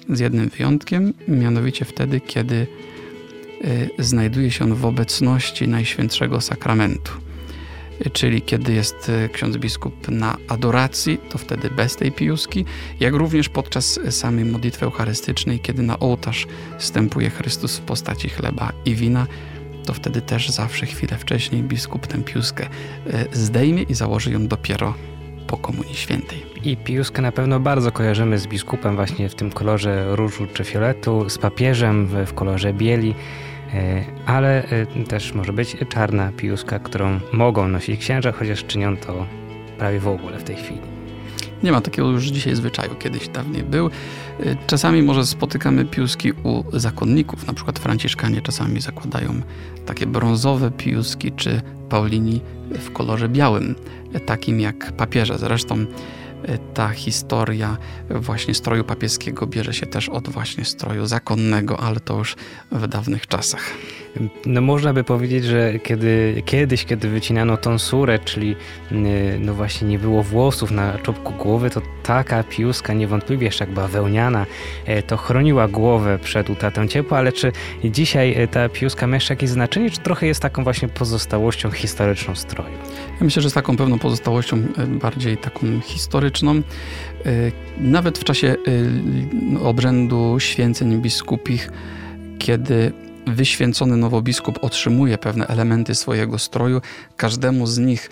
z 0.09 0.21
jednym 0.21 0.49
wyjątkiem, 0.49 1.13
mianowicie 1.29 1.85
wtedy, 1.85 2.21
kiedy 2.21 2.67
y, 3.65 3.91
znajduje 3.99 4.51
się 4.51 4.65
on 4.65 4.75
w 4.75 4.85
obecności 4.85 5.69
Najświętszego 5.69 6.41
Sakramentu. 6.41 7.13
Czyli 8.13 8.43
kiedy 8.43 8.73
jest 8.73 9.11
ksiądz 9.33 9.57
biskup 9.57 10.09
na 10.09 10.37
adoracji, 10.49 11.19
to 11.31 11.39
wtedy 11.39 11.71
bez 11.71 11.97
tej 11.97 12.13
piuski, 12.13 12.65
jak 13.01 13.15
również 13.15 13.49
podczas 13.49 14.01
samej 14.11 14.45
modlitwy 14.45 14.85
eucharystycznej, 14.85 15.61
kiedy 15.61 15.83
na 15.83 15.99
ołtarz 15.99 16.47
wstępuje 16.79 17.31
Chrystus 17.31 17.77
w 17.77 17.81
postaci 17.81 18.29
chleba 18.29 18.73
i 18.85 18.95
wina, 18.95 19.27
to 19.87 19.95
wtedy 19.95 20.21
też 20.21 20.49
zawsze 20.49 20.87
chwilę 20.87 21.19
wcześniej 21.19 21.63
biskup 21.63 22.07
tę 22.07 22.19
piuskę 22.19 22.67
e, 23.07 23.25
zdejmie 23.33 23.83
i 23.83 23.95
założy 23.95 24.33
ją 24.33 24.47
dopiero 24.47 24.95
po 25.47 25.57
Komunii 25.57 25.95
Świętej. 25.95 26.43
I 26.65 26.77
piuskę 26.77 27.23
na 27.23 27.33
pewno 27.33 27.61
bardzo 27.61 27.93
kojarzymy 27.93 28.39
z 28.39 28.47
biskupem 28.47 28.97
właśnie 28.97 29.29
w 29.29 29.35
tym 29.35 29.51
kolorze 29.51 30.17
różu 30.17 30.47
czy 30.55 30.65
fioletu, 30.65 31.31
z 31.31 31.39
papieżem 31.39 32.09
w 32.27 32.35
kolorze 32.35 32.73
bieli, 32.73 33.15
e, 33.75 34.05
ale 34.27 34.65
e, 34.65 34.87
też 34.87 35.35
może 35.35 35.53
być 35.53 35.77
czarna 35.89 36.33
piuska, 36.37 36.79
którą 36.79 37.21
mogą 37.33 37.69
nosić 37.69 38.01
księża, 38.01 38.33
chociaż 38.33 38.65
czynią 38.65 38.97
to 38.97 39.27
prawie 39.79 40.01
w 40.01 40.09
ogóle 40.09 40.39
w 40.39 40.45
tej 40.45 40.57
chwili. 40.57 40.92
Nie 41.63 41.73
ma 41.73 41.81
takiego 41.81 42.11
już 42.11 42.25
dzisiaj 42.25 42.57
zwyczaju, 42.57 42.95
kiedyś 42.95 43.29
dawniej 43.29 43.63
był. 43.63 43.87
Y, 44.41 44.57
czasami 44.67 45.03
może 45.03 45.27
spotykamy 45.27 45.85
piuski 45.85 46.33
u 46.33 46.65
zakonników, 46.73 47.47
na 47.47 47.53
przykład 47.53 47.79
franciszkanie 47.79 48.43
czasami 48.43 48.81
zakładają 48.81 49.41
takie 49.87 50.07
brązowe 50.07 50.71
piuski 50.71 51.33
czy 51.33 51.63
paulini 51.89 52.41
w 52.71 52.93
kolorze 52.93 53.29
białym, 53.29 53.75
takim 54.27 54.61
jak 54.61 54.93
papieże. 54.93 55.39
Zresztą 55.39 55.77
y, 55.79 55.87
ta 56.75 56.89
historia 56.89 57.77
właśnie 58.11 58.55
stroju 58.55 58.85
papieskiego 58.85 59.47
bierze 59.47 59.75
się 59.75 59.87
też 59.87 60.09
od 60.09 60.29
właśnie 60.29 60.65
stroju 60.65 61.07
zakonnego, 61.07 61.81
ale 61.81 62.01
to 62.01 62.19
już 62.19 62.37
w 62.73 62.87
dawnych 62.87 63.27
czasach. 63.27 63.63
No 64.47 64.61
można 64.61 64.93
by 64.93 65.05
powiedzieć, 65.05 65.45
że 65.45 65.79
kiedy, 65.79 66.43
kiedyś, 66.47 66.85
kiedy 66.85 67.09
wycinano 67.09 67.57
tonsurę, 67.57 68.19
czyli 68.19 68.57
y, 68.93 69.39
no 69.41 69.55
właśnie 69.55 69.89
nie 69.89 69.99
było 69.99 70.23
włosów 70.23 70.71
na 70.71 70.99
czubku 70.99 71.33
głowy, 71.33 71.71
to 71.71 71.83
taka 72.03 72.43
piuska 72.43 72.93
niewątpliwie 72.93 73.51
była 73.75 73.89
wełniana, 73.89 74.47
e, 74.87 75.03
to 75.03 75.17
chroniła 75.17 75.69
głowę 75.69 76.19
przed 76.19 76.51
utratą 76.51 76.89
ciepła, 76.89 77.19
ale 77.19 77.33
czy 77.33 77.53
dzisiaj 77.85 78.35
e, 78.35 78.49
ta 78.49 78.69
piuska 78.69 79.07
ma 79.07 79.17
jeszcze 79.17 79.35
jakieś 79.35 79.51
znaczenie, 79.51 79.91
czy 79.91 80.01
trochę 80.01 80.27
jest 80.27 80.41
taką 80.41 80.65
właśnie 80.65 80.89
pozostałością 80.89 81.71
historyczną 81.71 82.35
stroju? 82.35 82.75
Ja 83.21 83.25
myślę, 83.25 83.43
że 83.43 83.51
z 83.51 83.53
taką 83.53 83.77
pewną 83.77 83.99
pozostałością 83.99 84.57
e, 84.57 84.87
bardziej 84.87 85.37
taką 85.37 85.81
historyczną. 85.81 86.63
Nawet 87.79 88.19
w 88.19 88.25
czasie 88.25 88.57
obrzędu 89.63 90.37
święceń 90.41 91.01
biskupich, 91.01 91.71
kiedy 92.39 92.93
wyświęcony 93.27 93.97
nowobiskup 93.97 94.65
otrzymuje 94.65 95.19
pewne 95.19 95.47
elementy 95.47 95.95
swojego 95.95 96.39
stroju, 96.39 96.81
każdemu 97.17 97.67
z 97.67 97.79
nich 97.79 98.11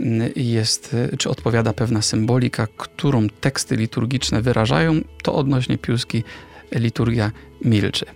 mm, 0.00 0.30
jest, 0.36 0.96
czy 1.18 1.30
odpowiada 1.30 1.72
pewna 1.72 2.02
symbolika, 2.02 2.66
którą 2.76 3.26
teksty 3.40 3.76
liturgiczne 3.76 4.42
wyrażają, 4.42 5.00
to 5.22 5.34
odnośnie 5.34 5.78
piuski 5.78 6.24
liturgia 6.72 7.30
milczy. 7.64 8.06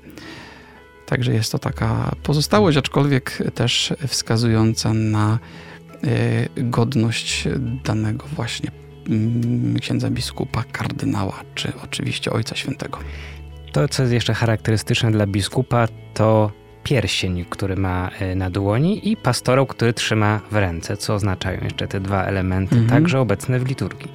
Także 1.07 1.35
jest 1.35 1.52
to 1.52 1.59
taka 1.59 2.14
pozostałość, 2.23 2.78
aczkolwiek 2.78 3.38
też 3.55 3.93
wskazująca 4.07 4.95
na 4.95 5.38
e, 6.05 6.62
godność 6.62 7.45
danego 7.85 8.26
właśnie 8.26 8.71
mm, 9.09 9.78
księdza 9.78 10.11
biskupa, 10.11 10.64
kardynała, 10.73 11.43
czy 11.55 11.73
oczywiście 11.85 12.33
Ojca 12.33 12.57
Świętego. 12.57 12.99
To, 13.76 13.88
co 13.88 14.02
jest 14.02 14.12
jeszcze 14.12 14.35
charakterystyczne 14.35 15.11
dla 15.11 15.26
biskupa, 15.26 15.88
to 16.14 16.50
pierścień, 16.85 17.45
który 17.50 17.76
ma 17.76 18.11
e, 18.18 18.35
na 18.35 18.50
dłoni 18.50 19.11
i 19.11 19.16
pastorał, 19.16 19.66
który 19.66 19.92
trzyma 19.92 20.40
w 20.50 20.56
ręce, 20.56 20.97
co 20.97 21.14
oznaczają 21.14 21.61
jeszcze 21.64 21.88
te 21.88 22.00
dwa 22.00 22.25
elementy, 22.25 22.76
mhm. 22.76 22.90
także 22.90 23.21
obecne 23.21 23.61
w 23.61 23.68
liturgii. 23.68 24.09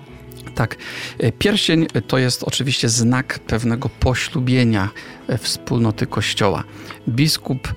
Tak. 0.56 0.76
E, 1.20 1.32
pierścień 1.32 1.88
to 2.08 2.18
jest 2.18 2.44
oczywiście 2.44 2.90
znak 2.90 3.40
pewnego 3.40 3.90
poślubienia 3.90 4.90
e, 5.28 5.38
wspólnoty 5.38 6.08
Kościoła. 6.08 6.64
Biskup 7.10 7.74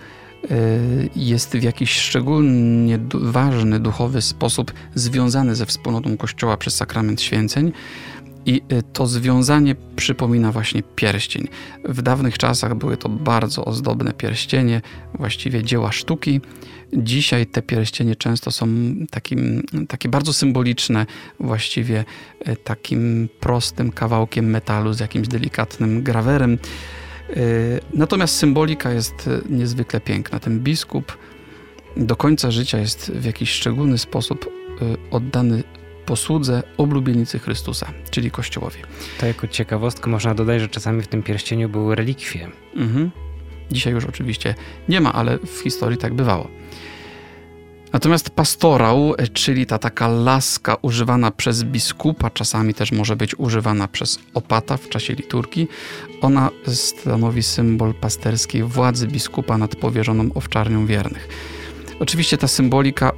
jest 1.16 1.56
w 1.56 1.62
jakiś 1.62 1.98
szczególnie 2.00 2.98
ważny, 3.14 3.80
duchowy 3.80 4.22
sposób 4.22 4.72
związany 4.94 5.54
ze 5.54 5.66
wspólnotą 5.66 6.16
Kościoła 6.16 6.56
przez 6.56 6.76
sakrament 6.76 7.22
święceń. 7.22 7.72
I 8.46 8.62
y, 8.72 8.82
to 8.92 9.06
związanie 9.06 9.76
przypomina 9.96 10.52
właśnie 10.52 10.82
pierścień. 10.82 11.48
W 11.84 12.02
dawnych 12.02 12.38
czasach 12.38 12.74
były 12.74 12.96
to 12.96 13.08
bardzo 13.08 13.64
ozdobne 13.64 14.12
pierścienie, 14.12 14.80
właściwie 15.14 15.62
dzieła 15.62 15.92
sztuki. 15.92 16.40
Dzisiaj 16.92 17.46
te 17.46 17.62
pierścienie 17.62 18.16
często 18.16 18.50
są 18.50 18.66
takim, 19.10 19.62
takie 19.88 20.08
bardzo 20.08 20.32
symboliczne, 20.32 21.06
właściwie 21.40 22.04
y, 22.48 22.56
takim 22.56 23.28
prostym 23.40 23.92
kawałkiem 23.92 24.50
metalu 24.50 24.92
z 24.92 25.00
jakimś 25.00 25.28
delikatnym 25.28 26.02
grawerem. 26.02 26.58
Y, 27.36 27.80
natomiast 27.94 28.36
symbolika 28.36 28.92
jest 28.92 29.30
niezwykle 29.48 30.00
piękna. 30.00 30.40
Ten 30.40 30.60
biskup 30.60 31.18
do 31.96 32.16
końca 32.16 32.50
życia 32.50 32.78
jest 32.78 33.10
w 33.10 33.24
jakiś 33.24 33.50
szczególny 33.50 33.98
sposób 33.98 34.50
oddany 35.10 35.62
posłudze 36.06 36.62
oblubienicy 36.76 37.38
Chrystusa, 37.38 37.92
czyli 38.10 38.30
Kościołowi. 38.30 38.78
To 39.18 39.26
jako 39.26 39.48
ciekawostkę 39.48 40.10
można 40.10 40.34
dodać, 40.34 40.60
że 40.60 40.68
czasami 40.68 41.02
w 41.02 41.06
tym 41.06 41.22
pierścieniu 41.22 41.68
były 41.68 41.94
relikwie. 41.94 42.50
Mhm. 42.76 43.10
Dzisiaj 43.70 43.92
już 43.92 44.04
oczywiście 44.04 44.54
nie 44.88 45.00
ma, 45.00 45.12
ale 45.12 45.38
w 45.38 45.60
historii 45.62 45.98
tak 45.98 46.14
bywało. 46.14 46.48
Natomiast 47.94 48.30
pastorał, 48.30 49.14
czyli 49.32 49.66
ta 49.66 49.78
taka 49.78 50.08
laska 50.08 50.76
używana 50.82 51.30
przez 51.30 51.64
biskupa, 51.64 52.30
czasami 52.30 52.74
też 52.74 52.92
może 52.92 53.16
być 53.16 53.38
używana 53.38 53.88
przez 53.88 54.18
opata 54.34 54.76
w 54.76 54.88
czasie 54.88 55.14
liturgii, 55.14 55.68
ona 56.20 56.50
stanowi 56.66 57.42
symbol 57.42 57.94
pasterskiej 57.94 58.62
władzy 58.62 59.06
biskupa 59.06 59.58
nad 59.58 59.76
powierzoną 59.76 60.28
owczarnią 60.34 60.86
wiernych. 60.86 61.28
Oczywiście 62.00 62.38
ta 62.38 62.48
symbolika 62.48 63.12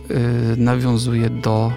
y, 0.54 0.56
nawiązuje 0.56 1.30
do 1.30 1.72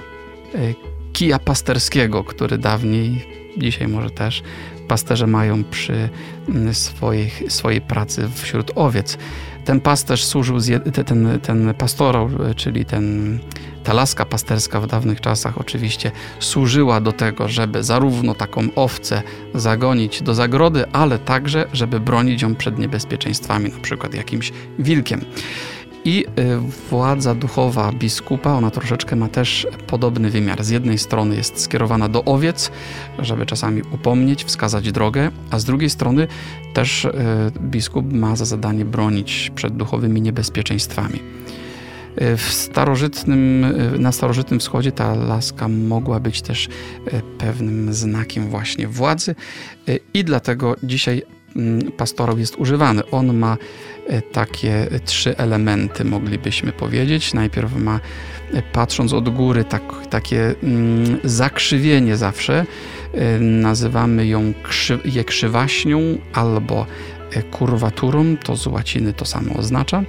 y, 0.55 0.88
kija 1.13 1.39
pasterskiego, 1.39 2.23
który 2.23 2.57
dawniej, 2.57 3.25
dzisiaj 3.57 3.87
może 3.87 4.09
też, 4.09 4.43
pasterze 4.87 5.27
mają 5.27 5.63
przy 5.63 6.09
mm, 6.49 6.73
swojej, 6.73 7.31
swojej 7.47 7.81
pracy 7.81 8.29
wśród 8.35 8.71
owiec. 8.75 9.17
Ten 9.65 9.81
pasterz 9.81 10.25
służył, 10.25 10.57
ten, 11.05 11.39
ten 11.41 11.73
pastorał, 11.73 12.29
czyli 12.55 12.85
ten, 12.85 13.39
ta 13.83 13.93
laska 13.93 14.25
pasterska 14.25 14.81
w 14.81 14.87
dawnych 14.87 15.21
czasach 15.21 15.57
oczywiście 15.57 16.11
służyła 16.39 17.01
do 17.01 17.11
tego, 17.11 17.47
żeby 17.47 17.83
zarówno 17.83 18.35
taką 18.35 18.61
owcę 18.75 19.21
zagonić 19.53 20.21
do 20.21 20.35
zagrody, 20.35 20.85
ale 20.91 21.19
także, 21.19 21.65
żeby 21.73 21.99
bronić 21.99 22.41
ją 22.41 22.55
przed 22.55 22.79
niebezpieczeństwami, 22.79 23.69
na 23.69 23.79
przykład 23.79 24.13
jakimś 24.13 24.51
wilkiem. 24.79 25.21
I 26.05 26.25
y, 26.25 26.57
władza 26.89 27.35
duchowa 27.35 27.91
biskupa, 27.91 28.53
ona 28.53 28.71
troszeczkę 28.71 29.15
ma 29.15 29.27
też 29.27 29.67
podobny 29.87 30.29
wymiar. 30.29 30.63
Z 30.63 30.69
jednej 30.69 30.97
strony 30.97 31.35
jest 31.35 31.61
skierowana 31.61 32.09
do 32.09 32.25
owiec, 32.25 32.71
żeby 33.19 33.45
czasami 33.45 33.81
upomnieć, 33.91 34.43
wskazać 34.43 34.91
drogę, 34.91 35.31
a 35.51 35.59
z 35.59 35.65
drugiej 35.65 35.89
strony 35.89 36.27
też 36.73 37.05
y, 37.05 37.11
biskup 37.61 38.13
ma 38.13 38.35
za 38.35 38.45
zadanie 38.45 38.85
bronić 38.85 39.51
przed 39.55 39.77
duchowymi 39.77 40.21
niebezpieczeństwami. 40.21 41.19
Y, 42.21 42.37
w 42.37 42.41
starożytnym, 42.41 43.65
na 43.99 44.11
starożytnym 44.11 44.59
wschodzie 44.59 44.91
ta 44.91 45.15
laska 45.15 45.67
mogła 45.67 46.19
być 46.19 46.41
też 46.41 46.69
pewnym 47.37 47.93
znakiem 47.93 48.49
właśnie 48.49 48.87
władzy 48.87 49.35
i 50.13 50.23
dlatego 50.23 50.75
dzisiaj 50.83 51.23
pastorał 51.97 52.39
jest 52.39 52.55
używany. 52.55 53.01
On 53.11 53.37
ma 53.37 53.57
E, 54.09 54.21
takie 54.21 54.87
trzy 55.05 55.37
elementy, 55.37 56.05
moglibyśmy 56.05 56.71
powiedzieć. 56.71 57.33
Najpierw 57.33 57.75
ma, 57.75 57.99
e, 58.53 58.61
patrząc 58.61 59.13
od 59.13 59.29
góry, 59.29 59.63
tak, 59.63 59.81
takie 60.09 60.55
mm, 60.63 61.19
zakrzywienie 61.23 62.17
zawsze. 62.17 62.65
E, 63.13 63.39
nazywamy 63.39 64.27
ją 64.27 64.53
krzy, 64.63 64.99
je 65.05 65.23
krzywaśnią 65.23 65.99
albo 66.33 66.85
kurwaturą, 67.51 68.37
to 68.37 68.55
z 68.55 68.67
łaciny 68.67 69.13
to 69.13 69.25
samo 69.25 69.53
oznacza. 69.53 70.03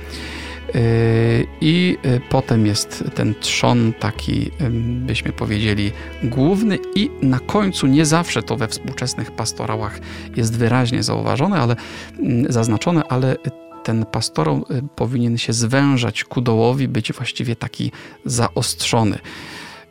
I 1.60 1.98
potem 2.28 2.66
jest 2.66 3.04
ten 3.14 3.34
trzon 3.40 3.92
taki, 4.00 4.50
byśmy 4.80 5.32
powiedzieli, 5.32 5.92
główny, 6.22 6.78
i 6.94 7.10
na 7.22 7.38
końcu 7.38 7.86
nie 7.86 8.06
zawsze 8.06 8.42
to 8.42 8.56
we 8.56 8.68
współczesnych 8.68 9.30
pastorałach 9.30 10.00
jest 10.36 10.58
wyraźnie 10.58 11.02
zauważone, 11.02 11.56
ale 11.56 11.76
mm, 12.18 12.52
zaznaczone, 12.52 13.04
ale 13.04 13.36
ten 13.82 14.06
pastorał 14.06 14.64
y, 14.70 14.82
powinien 14.96 15.38
się 15.38 15.52
zwężać 15.52 16.24
ku 16.24 16.40
dołowi, 16.40 16.88
być 16.88 17.12
właściwie 17.12 17.56
taki 17.56 17.92
zaostrzony. 18.24 19.18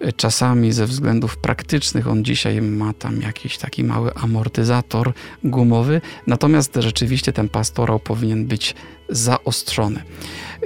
Y, 0.08 0.13
czasami 0.13 0.72
ze 0.72 0.86
względów 0.86 1.38
praktycznych 1.38 2.08
on 2.08 2.25
dzisiaj 2.25 2.62
ma 2.62 2.94
tam 2.94 3.22
jakiś 3.22 3.58
taki 3.58 3.84
mały 3.84 4.13
amortyzator 4.13 5.13
gumowy, 5.44 6.01
natomiast 6.27 6.77
rzeczywiście 6.79 7.34
ten 7.34 7.50
pastorał 7.50 8.00
powinien 8.00 8.46
być 8.46 8.75
zaostrzony. 9.10 10.03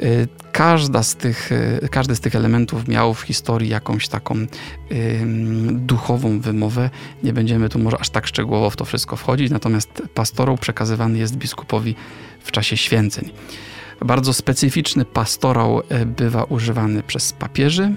Y, 0.04 0.28
każda 0.52 1.04
z 1.04 1.16
tych, 1.16 1.50
każdy 1.92 2.16
z 2.16 2.20
tych 2.20 2.36
elementów 2.36 2.88
miał 2.88 3.14
w 3.14 3.22
historii 3.22 3.70
jakąś 3.70 4.08
taką 4.08 4.36
duchową 5.72 6.40
wymowę. 6.40 6.90
Nie 7.24 7.34
będziemy 7.34 7.70
tu 7.70 7.80
może 7.80 7.98
aż 8.00 8.10
tak 8.10 8.28
szczegółowo 8.28 8.70
w 8.70 8.76
to 8.76 8.86
wszystko 8.86 9.16
wchodzić, 9.16 9.52
natomiast 9.52 10.04
pastorał 10.14 10.58
przekazywany 10.58 11.18
jest 11.18 11.36
biskupowi 11.36 11.96
w 12.44 12.52
czasie 12.52 12.78
święceń. 12.78 13.30
Bardzo 14.06 14.34
specyficzny 14.34 15.06
pastorał 15.06 15.82
e, 15.90 16.06
bywa 16.06 16.44
używany 16.44 17.04
przez 17.04 17.34
papieży. 17.34 17.96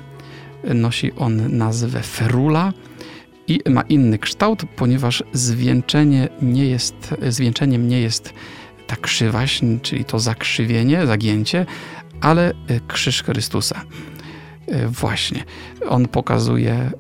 Nosi 0.75 1.13
on 1.13 1.57
nazwę 1.57 2.03
ferula 2.03 2.73
i 3.49 3.61
ma 3.71 3.83
inny 3.83 4.19
kształt, 4.19 4.63
ponieważ 4.77 5.25
zwieńczenie 5.33 6.29
nie 6.43 6.67
jest, 6.67 7.15
zwieńczeniem 7.29 7.89
nie 7.89 8.01
jest 8.01 8.33
ta 8.87 8.97
krzywaśń, 8.97 9.79
czyli 9.83 10.05
to 10.05 10.19
zakrzywienie, 10.19 11.07
zagięcie, 11.07 11.67
ale 12.21 12.51
e, 12.51 12.55
krzyż 12.89 13.23
Chrystusa. 13.23 13.83
E, 14.67 14.89
właśnie, 14.89 15.45
on 15.89 16.09
pokazuje 16.09 16.73
e, 16.73 16.93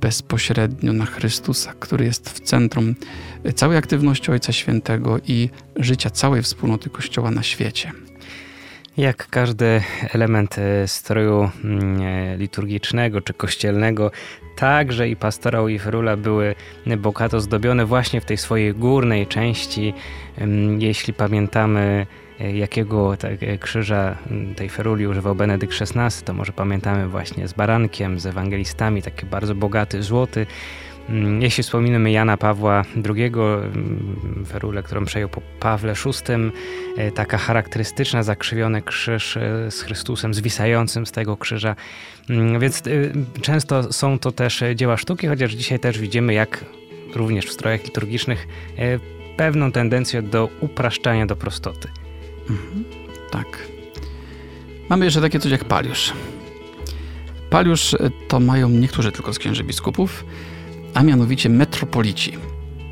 bezpośrednio 0.00 0.92
na 0.92 1.06
Chrystusa, 1.06 1.72
który 1.80 2.04
jest 2.04 2.30
w 2.30 2.40
centrum 2.40 2.94
całej 3.54 3.78
aktywności 3.78 4.30
Ojca 4.30 4.52
Świętego 4.52 5.18
i 5.28 5.50
życia 5.76 6.10
całej 6.10 6.42
wspólnoty 6.42 6.90
Kościoła 6.90 7.30
na 7.30 7.42
świecie. 7.42 7.92
Jak 8.96 9.28
każdy 9.28 9.82
element 10.14 10.58
e, 10.58 10.88
stroju 10.88 11.50
mm, 11.64 12.38
liturgicznego 12.38 13.20
czy 13.20 13.34
kościelnego, 13.34 14.10
także 14.56 15.08
i 15.08 15.16
pastorał 15.16 15.68
i 15.68 15.78
ferula 15.78 16.16
były 16.16 16.54
bogato 16.98 17.40
zdobione 17.40 17.86
właśnie 17.86 18.20
w 18.20 18.24
tej 18.24 18.36
swojej 18.36 18.74
górnej 18.74 19.26
części. 19.26 19.94
Jeśli 20.78 21.14
pamiętamy 21.14 22.06
E, 22.40 22.56
jakiego 22.56 23.16
tak, 23.16 23.42
e, 23.42 23.58
krzyża 23.58 24.16
tej 24.56 24.68
feruli 24.68 25.06
używał 25.06 25.34
Benedykt 25.34 25.74
XVI, 25.80 26.24
to 26.24 26.32
może 26.32 26.52
pamiętamy 26.52 27.08
właśnie 27.08 27.48
z 27.48 27.52
barankiem, 27.52 28.20
z 28.20 28.26
ewangelistami, 28.26 29.02
taki 29.02 29.26
bardzo 29.26 29.54
bogaty, 29.54 30.02
złoty. 30.02 30.46
Jeśli 31.40 31.62
wspominamy 31.64 32.10
Jana 32.10 32.36
Pawła 32.36 32.84
II, 33.08 33.32
ferulę, 34.46 34.82
którą 34.82 35.04
przejął 35.04 35.28
po 35.28 35.40
Pawle 35.60 35.94
VI, 35.94 36.32
e, 36.96 37.12
taka 37.12 37.38
charakterystyczna, 37.38 38.22
zakrzywiony 38.22 38.82
krzyż 38.82 39.38
z 39.70 39.82
Chrystusem 39.82 40.34
zwisającym 40.34 41.06
z 41.06 41.12
tego 41.12 41.36
krzyża. 41.36 41.76
Więc 42.60 42.82
często 43.42 43.92
są 43.92 44.18
to 44.18 44.32
też 44.32 44.64
dzieła 44.74 44.96
sztuki, 44.96 45.26
chociaż 45.26 45.52
dzisiaj 45.52 45.78
też 45.78 45.98
widzimy, 45.98 46.34
jak 46.34 46.64
również 47.14 47.46
w 47.46 47.52
strojach 47.52 47.84
liturgicznych, 47.84 48.46
pewną 49.36 49.72
tendencję 49.72 50.22
do 50.22 50.48
upraszczania 50.60 51.26
do 51.26 51.36
prostoty. 51.36 51.88
Mhm, 52.50 52.84
tak. 53.30 53.46
Mamy 54.88 55.04
jeszcze 55.04 55.20
takie 55.20 55.40
coś 55.40 55.52
jak 55.52 55.64
paliusz. 55.64 56.12
Paliusz 57.50 57.94
e, 57.94 57.98
to 58.28 58.40
mają 58.40 58.68
niektórzy 58.68 59.12
tylko 59.12 59.32
z 59.32 59.38
księży 59.38 59.64
biskupów, 59.64 60.24
a 60.96 61.02
mianowicie 61.02 61.48
metropolici. 61.48 62.32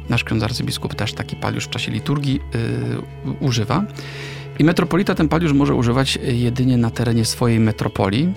nasz 0.08 0.24
ksiądz 0.24 0.42
arcybiskup 0.42 0.94
też 0.94 1.12
taki 1.12 1.36
paliusz 1.36 1.64
w 1.64 1.70
czasie 1.70 1.92
liturgii 1.92 2.40
yy, 3.24 3.32
używa. 3.40 3.84
I 4.58 4.64
metropolita 4.64 5.14
ten 5.14 5.28
paliusz 5.28 5.52
może 5.52 5.74
używać 5.74 6.18
jedynie 6.32 6.76
na 6.76 6.90
terenie 6.90 7.24
swojej 7.24 7.60
metropolii. 7.60 8.32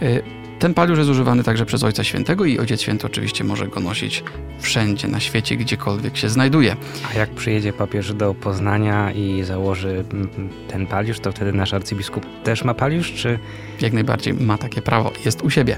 Yy, 0.00 0.22
ten 0.62 0.74
paliusz 0.74 0.98
jest 0.98 1.10
używany 1.10 1.44
także 1.44 1.66
przez 1.66 1.84
Ojca 1.84 2.04
Świętego 2.04 2.44
i 2.44 2.58
Ojciec 2.58 2.80
Święty 2.80 3.06
oczywiście 3.06 3.44
może 3.44 3.68
go 3.68 3.80
nosić 3.80 4.24
wszędzie 4.60 5.08
na 5.08 5.20
świecie, 5.20 5.56
gdziekolwiek 5.56 6.16
się 6.16 6.28
znajduje. 6.28 6.76
A 7.10 7.18
jak 7.18 7.30
przyjedzie 7.30 7.72
papież 7.72 8.14
do 8.14 8.34
Poznania 8.34 9.12
i 9.12 9.44
założy 9.44 10.04
ten 10.68 10.86
paliusz, 10.86 11.20
to 11.20 11.32
wtedy 11.32 11.52
nasz 11.52 11.74
arcybiskup 11.74 12.26
też 12.44 12.64
ma 12.64 12.74
paliusz, 12.74 13.12
czy? 13.12 13.38
Jak 13.80 13.92
najbardziej 13.92 14.34
ma 14.34 14.58
takie 14.58 14.82
prawo, 14.82 15.12
jest 15.24 15.42
u 15.42 15.50
siebie. 15.50 15.76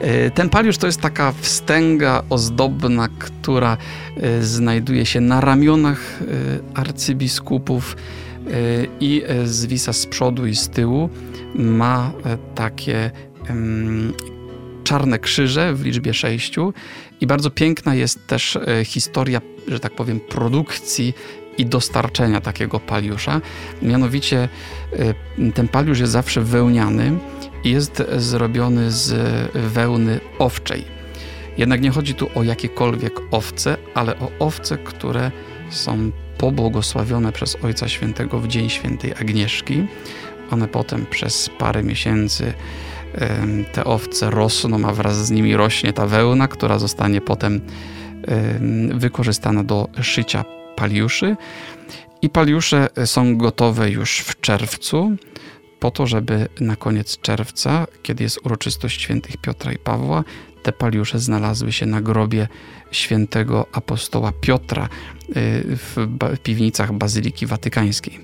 E, 0.00 0.30
ten 0.30 0.48
paliusz 0.48 0.78
to 0.78 0.86
jest 0.86 1.00
taka 1.00 1.32
wstęga 1.32 2.22
ozdobna, 2.28 3.08
która 3.18 3.76
e, 4.16 4.42
znajduje 4.42 5.06
się 5.06 5.20
na 5.20 5.40
ramionach 5.40 6.22
e, 6.22 6.24
arcybiskupów 6.78 7.96
i 9.00 9.22
zwisa 9.44 9.92
z 9.92 10.06
przodu 10.06 10.46
i 10.46 10.54
z 10.54 10.68
tyłu. 10.68 11.10
Ma 11.54 12.12
takie 12.54 13.10
czarne 14.84 15.18
krzyże 15.18 15.74
w 15.74 15.84
liczbie 15.84 16.14
sześciu 16.14 16.72
i 17.20 17.26
bardzo 17.26 17.50
piękna 17.50 17.94
jest 17.94 18.26
też 18.26 18.56
e, 18.56 18.84
historia, 18.84 19.40
że 19.68 19.80
tak 19.80 19.94
powiem, 19.94 20.20
produkcji 20.20 21.14
i 21.58 21.66
dostarczenia 21.66 22.40
takiego 22.40 22.80
paliusza. 22.80 23.40
Mianowicie 23.82 24.48
e, 25.38 25.52
ten 25.52 25.68
paliusz 25.68 25.98
jest 25.98 26.12
zawsze 26.12 26.40
wełniany 26.40 27.12
i 27.64 27.70
jest 27.70 28.02
zrobiony 28.16 28.90
z 28.90 29.12
wełny 29.54 30.20
owczej. 30.38 30.84
Jednak 31.58 31.80
nie 31.80 31.90
chodzi 31.90 32.14
tu 32.14 32.30
o 32.34 32.42
jakiekolwiek 32.42 33.20
owce, 33.30 33.76
ale 33.94 34.18
o 34.18 34.30
owce, 34.38 34.78
które 34.78 35.30
są 35.70 36.10
pobłogosławione 36.38 37.32
przez 37.32 37.56
Ojca 37.62 37.88
Świętego 37.88 38.40
w 38.40 38.48
Dzień 38.48 38.70
Świętej 38.70 39.12
Agnieszki. 39.12 39.86
One 40.50 40.68
potem 40.68 41.06
przez 41.06 41.50
parę 41.58 41.82
miesięcy 41.82 42.54
te 43.72 43.84
owce 43.84 44.30
rosną, 44.30 44.88
a 44.88 44.92
wraz 44.92 45.26
z 45.26 45.30
nimi 45.30 45.56
rośnie 45.56 45.92
ta 45.92 46.06
wełna, 46.06 46.48
która 46.48 46.78
zostanie 46.78 47.20
potem 47.20 47.60
wykorzystana 48.94 49.64
do 49.64 49.88
szycia 50.02 50.44
paliuszy. 50.76 51.36
I 52.22 52.30
paliusze 52.30 52.88
są 53.04 53.36
gotowe 53.36 53.90
już 53.90 54.18
w 54.18 54.40
czerwcu, 54.40 55.16
po 55.80 55.90
to, 55.90 56.06
żeby 56.06 56.48
na 56.60 56.76
koniec 56.76 57.18
czerwca, 57.18 57.86
kiedy 58.02 58.24
jest 58.24 58.46
uroczystość 58.46 59.02
świętych 59.02 59.36
Piotra 59.36 59.72
i 59.72 59.78
Pawła, 59.78 60.24
te 60.62 60.72
paliusze 60.72 61.18
znalazły 61.18 61.72
się 61.72 61.86
na 61.86 62.00
grobie 62.00 62.48
świętego 62.90 63.66
apostoła 63.72 64.32
Piotra 64.40 64.84
y, 64.84 64.88
w 65.64 66.08
piwnicach 66.42 66.92
Bazyliki 66.92 67.46
Watykańskiej. 67.46 68.20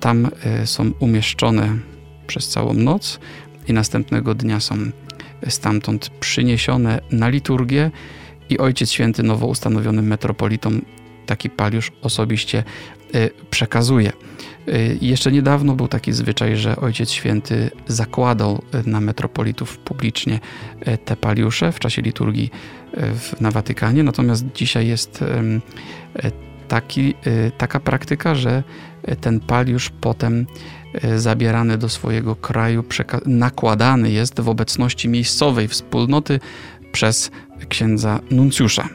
Tam 0.00 0.30
y, 0.62 0.66
są 0.66 0.90
umieszczone 1.00 1.78
przez 2.26 2.48
całą 2.48 2.74
noc 2.74 3.20
i 3.70 3.72
następnego 3.72 4.34
dnia 4.34 4.60
są 4.60 4.76
stamtąd 5.48 6.08
przyniesione 6.08 7.00
na 7.10 7.28
liturgię 7.28 7.90
i 8.48 8.58
Ojciec 8.58 8.90
Święty 8.90 9.22
nowo 9.22 9.46
ustanowionym 9.46 10.06
metropolitom 10.06 10.82
taki 11.26 11.50
paliusz 11.50 11.92
osobiście 12.02 12.64
e, 13.14 13.30
przekazuje. 13.50 14.12
E, 14.68 14.78
jeszcze 15.00 15.32
niedawno 15.32 15.74
był 15.74 15.88
taki 15.88 16.12
zwyczaj, 16.12 16.56
że 16.56 16.76
Ojciec 16.76 17.10
Święty 17.10 17.70
zakładał 17.86 18.62
na 18.86 19.00
metropolitów 19.00 19.78
publicznie 19.78 20.40
e, 20.80 20.98
te 20.98 21.16
paliusze 21.16 21.72
w 21.72 21.78
czasie 21.78 22.02
liturgii 22.02 22.50
na 23.40 23.50
Watykanie, 23.50 24.02
natomiast 24.02 24.44
dzisiaj 24.54 24.86
jest 24.86 25.24
taki, 26.68 27.14
taka 27.58 27.80
praktyka, 27.80 28.34
że 28.34 28.62
ten 29.20 29.40
paliusz 29.40 29.90
potem 30.00 30.46
E, 30.46 30.79
zabierany 31.16 31.78
do 31.78 31.88
swojego 31.88 32.36
kraju, 32.36 32.84
nakładany 33.26 34.10
jest 34.10 34.40
w 34.40 34.48
obecności 34.48 35.08
miejscowej 35.08 35.68
wspólnoty 35.68 36.40
przez 36.92 37.30
księdza 37.68 38.20
nuncjusza. 38.30 38.88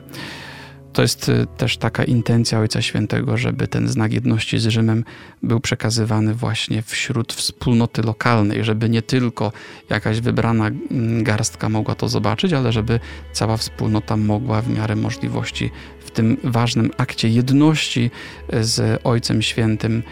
To 0.96 1.02
jest 1.02 1.30
e, 1.30 1.46
też 1.58 1.78
taka 1.78 2.04
intencja 2.04 2.60
Ojca 2.60 2.82
Świętego, 2.82 3.38
żeby 3.38 3.68
ten 3.68 3.88
znak 3.88 4.14
jedności 4.14 4.60
z 4.60 4.68
Rzymem 4.68 5.04
był 5.44 5.60
przekazywany 5.60 6.34
właśnie 6.34 6.82
wśród 6.82 7.34
wspólnoty 7.34 8.02
lokalnej, 8.02 8.64
żeby 8.64 8.90
nie 8.90 9.02
tylko 9.02 9.52
jakaś 9.90 10.20
wybrana 10.20 10.68
mm, 10.68 11.24
garstka 11.24 11.70
mogła 11.70 11.96
to 11.96 12.10
zobaczyć, 12.10 12.54
ale 12.54 12.72
żeby 12.72 13.00
cała 13.34 13.58
wspólnota 13.58 14.18
mogła 14.18 14.62
w 14.62 14.70
miarę 14.70 14.96
możliwości 14.96 15.72
w 16.00 16.12
tym 16.12 16.38
ważnym 16.44 16.92
akcie 16.98 17.30
jedności 17.30 18.12
e, 18.50 18.64
z 18.64 19.02
Ojcem 19.04 19.42
Świętym 19.42 20.04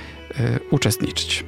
uczestniczyć. 0.72 1.44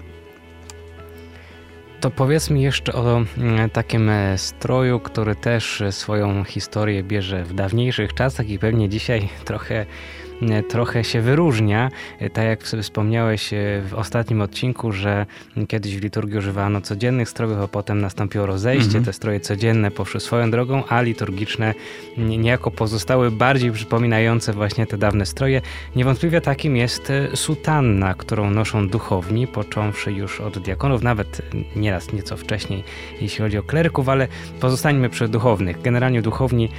To 2.06 2.12
powiedz 2.12 2.50
mi 2.50 2.62
jeszcze 2.62 2.94
o 2.94 3.24
mm, 3.38 3.70
takim 3.70 4.10
e, 4.10 4.38
stroju, 4.38 5.00
który 5.00 5.36
też 5.36 5.84
swoją 5.92 6.44
historię 6.44 7.04
bierze 7.04 7.44
w 7.44 7.54
dawniejszych 7.54 8.14
czasach 8.14 8.50
i 8.50 8.60
pewnie 8.60 8.90
dzisiaj 8.90 9.30
trochę 9.46 9.86
E, 9.86 10.25
trochę 10.68 11.04
się 11.04 11.22
wyróżnia. 11.22 11.90
E, 12.20 12.30
tak 12.30 12.46
jak 12.46 12.64
wspomniałeś 12.64 13.54
e, 13.54 13.82
w 13.90 13.94
ostatnim 13.94 14.42
odcinku, 14.42 14.92
że 14.92 15.26
kiedyś 15.68 15.98
w 15.98 16.04
liturgii 16.04 16.38
używano 16.38 16.82
codziennych 16.82 17.30
strojów, 17.30 17.60
a 17.60 17.68
potem 17.68 18.02
nastąpiło 18.02 18.46
rozejście. 18.46 18.86
Mhm. 18.86 19.06
Te 19.06 19.14
stroje 19.14 19.40
codzienne 19.40 19.92
poszły 19.92 20.20
swoją 20.20 20.52
drogą, 20.52 20.84
a 20.86 21.02
liturgiczne 21.02 21.74
niejako 22.18 22.72
pozostały 22.72 23.32
bardziej 23.32 23.72
przypominające 23.72 24.54
właśnie 24.54 24.88
te 24.88 24.98
dawne 24.98 25.26
stroje. 25.26 25.62
Niewątpliwie 25.96 26.42
takim 26.42 26.78
jest 26.78 27.12
sutanna, 27.36 28.14
którą 28.14 28.52
noszą 28.52 28.88
duchowni, 28.88 29.48
począwszy 29.48 30.12
już 30.12 30.42
od 30.42 30.60
diakonów, 30.60 31.04
nawet 31.04 31.42
nieraz 31.76 32.14
nieco 32.14 32.38
wcześniej, 32.38 32.84
jeśli 33.22 33.44
chodzi 33.44 33.58
o 33.58 33.64
kleryków, 33.64 34.10
ale 34.10 34.28
pozostańmy 34.60 35.10
przy 35.10 35.28
duchownych. 35.28 35.82
Generalnie 35.82 36.22
duchowni 36.22 36.70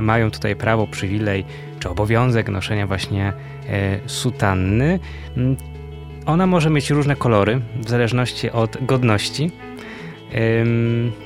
mają 0.00 0.30
tutaj 0.30 0.56
prawo, 0.56 0.86
przywilej 0.86 1.44
czy 1.86 1.90
obowiązek 1.90 2.48
noszenia 2.48 2.86
właśnie 2.86 3.32
e, 3.68 3.98
sutanny. 4.06 4.98
Mm, 5.36 5.56
ona 6.26 6.46
może 6.46 6.70
mieć 6.70 6.90
różne 6.90 7.16
kolory 7.16 7.60
w 7.84 7.88
zależności 7.88 8.50
od 8.50 8.84
godności. 8.84 9.50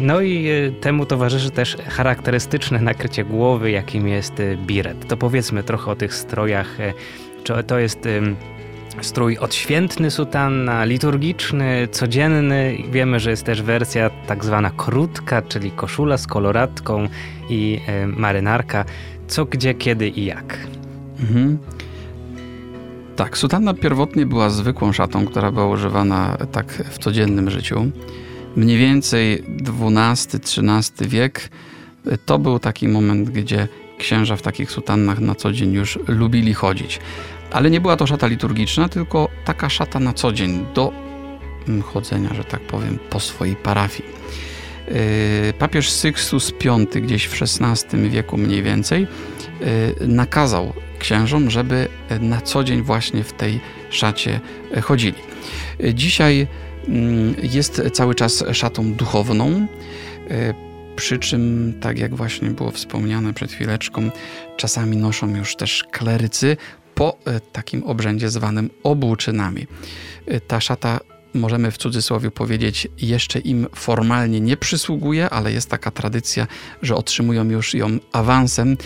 No 0.00 0.20
i 0.20 0.48
e, 0.48 0.70
temu 0.70 1.06
towarzyszy 1.06 1.50
też 1.50 1.76
charakterystyczne 1.76 2.80
nakrycie 2.80 3.24
głowy, 3.24 3.70
jakim 3.70 4.08
jest 4.08 4.40
e, 4.40 4.56
biret. 4.56 5.08
To 5.08 5.16
powiedzmy 5.16 5.62
trochę 5.62 5.90
o 5.90 5.96
tych 5.96 6.14
strojach. 6.14 6.76
Czy 7.44 7.64
to 7.64 7.78
jest 7.78 8.08
strój 9.00 9.38
odświętny 9.38 10.10
sutanna, 10.10 10.84
liturgiczny, 10.84 11.88
codzienny. 11.90 12.78
Wiemy, 12.90 13.20
że 13.20 13.30
jest 13.30 13.44
też 13.44 13.62
wersja 13.62 14.10
tak 14.26 14.44
zwana 14.44 14.70
krótka, 14.76 15.42
czyli 15.42 15.70
koszula 15.70 16.18
z 16.18 16.26
koloratką 16.26 17.08
i 17.48 17.80
marynarka 18.06 18.84
co, 19.30 19.44
gdzie, 19.44 19.74
kiedy 19.74 20.08
i 20.08 20.24
jak. 20.24 20.58
Mhm. 21.20 21.58
Tak, 23.16 23.38
sutanna 23.38 23.74
pierwotnie 23.74 24.26
była 24.26 24.50
zwykłą 24.50 24.92
szatą, 24.92 25.26
która 25.26 25.52
była 25.52 25.66
używana 25.66 26.36
tak 26.52 26.82
w 26.90 26.98
codziennym 26.98 27.50
życiu. 27.50 27.90
Mniej 28.56 28.78
więcej 28.78 29.44
XII-XIII 29.80 31.08
wiek 31.08 31.50
to 32.26 32.38
był 32.38 32.58
taki 32.58 32.88
moment, 32.88 33.30
gdzie 33.30 33.68
księża 33.98 34.36
w 34.36 34.42
takich 34.42 34.70
sutannach 34.70 35.20
na 35.20 35.34
co 35.34 35.52
dzień 35.52 35.72
już 35.72 35.98
lubili 36.08 36.54
chodzić. 36.54 37.00
Ale 37.52 37.70
nie 37.70 37.80
była 37.80 37.96
to 37.96 38.06
szata 38.06 38.26
liturgiczna, 38.26 38.88
tylko 38.88 39.28
taka 39.44 39.68
szata 39.68 40.00
na 40.00 40.12
co 40.12 40.32
dzień 40.32 40.66
do 40.74 40.92
mm, 41.68 41.82
chodzenia, 41.82 42.34
że 42.34 42.44
tak 42.44 42.60
powiem, 42.60 42.98
po 43.10 43.20
swojej 43.20 43.56
parafii. 43.56 44.08
Y, 44.90 45.52
papież 45.58 45.90
Sykstus 45.90 46.52
V 46.64 47.00
gdzieś 47.00 47.26
w 47.26 47.42
XVI 47.42 48.08
wieku 48.08 48.36
mniej 48.36 48.62
więcej 48.62 49.06
y, 50.00 50.06
nakazał 50.06 50.72
księżom, 50.98 51.50
żeby 51.50 51.88
na 52.20 52.40
co 52.40 52.64
dzień 52.64 52.82
właśnie 52.82 53.24
w 53.24 53.32
tej 53.32 53.60
szacie 53.90 54.40
chodzili. 54.82 55.18
Dzisiaj 55.94 56.46
mm, 56.88 57.34
jest 57.42 57.82
cały 57.92 58.14
czas 58.14 58.44
szatą 58.52 58.92
duchowną, 58.92 59.66
y, 60.30 60.54
przy 60.96 61.18
czym, 61.18 61.74
tak 61.80 61.98
jak 61.98 62.14
właśnie 62.14 62.50
było 62.50 62.70
wspomniane 62.70 63.34
przed 63.34 63.52
chwileczką, 63.52 64.10
czasami 64.56 64.96
noszą 64.96 65.36
już 65.36 65.56
też 65.56 65.84
klerycy 65.90 66.56
po 66.94 67.18
takim 67.52 67.84
obrzędzie 67.84 68.30
zwanym 68.30 68.70
obłczynami. 68.82 69.66
Ta 70.46 70.60
szata 70.60 71.00
możemy 71.34 71.70
w 71.70 71.78
cudzysłowie 71.78 72.30
powiedzieć, 72.30 72.88
jeszcze 72.98 73.38
im 73.38 73.66
formalnie 73.74 74.40
nie 74.40 74.56
przysługuje, 74.56 75.30
ale 75.30 75.52
jest 75.52 75.70
taka 75.70 75.90
tradycja, 75.90 76.46
że 76.82 76.96
otrzymują 76.96 77.50
już 77.50 77.74
ją 77.74 77.98
awansem, 78.12 78.76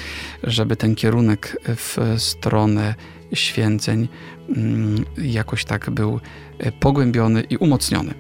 żeby 0.42 0.76
ten 0.76 0.94
kierunek 0.94 1.57
w 1.66 2.14
stronę 2.18 2.94
święceń 3.35 4.09
mm, 4.48 5.04
jakoś 5.18 5.64
tak 5.64 5.90
był 5.90 6.20
e, 6.59 6.72
pogłębiony 6.72 7.42
i 7.50 7.57
umocniony. 7.57 8.14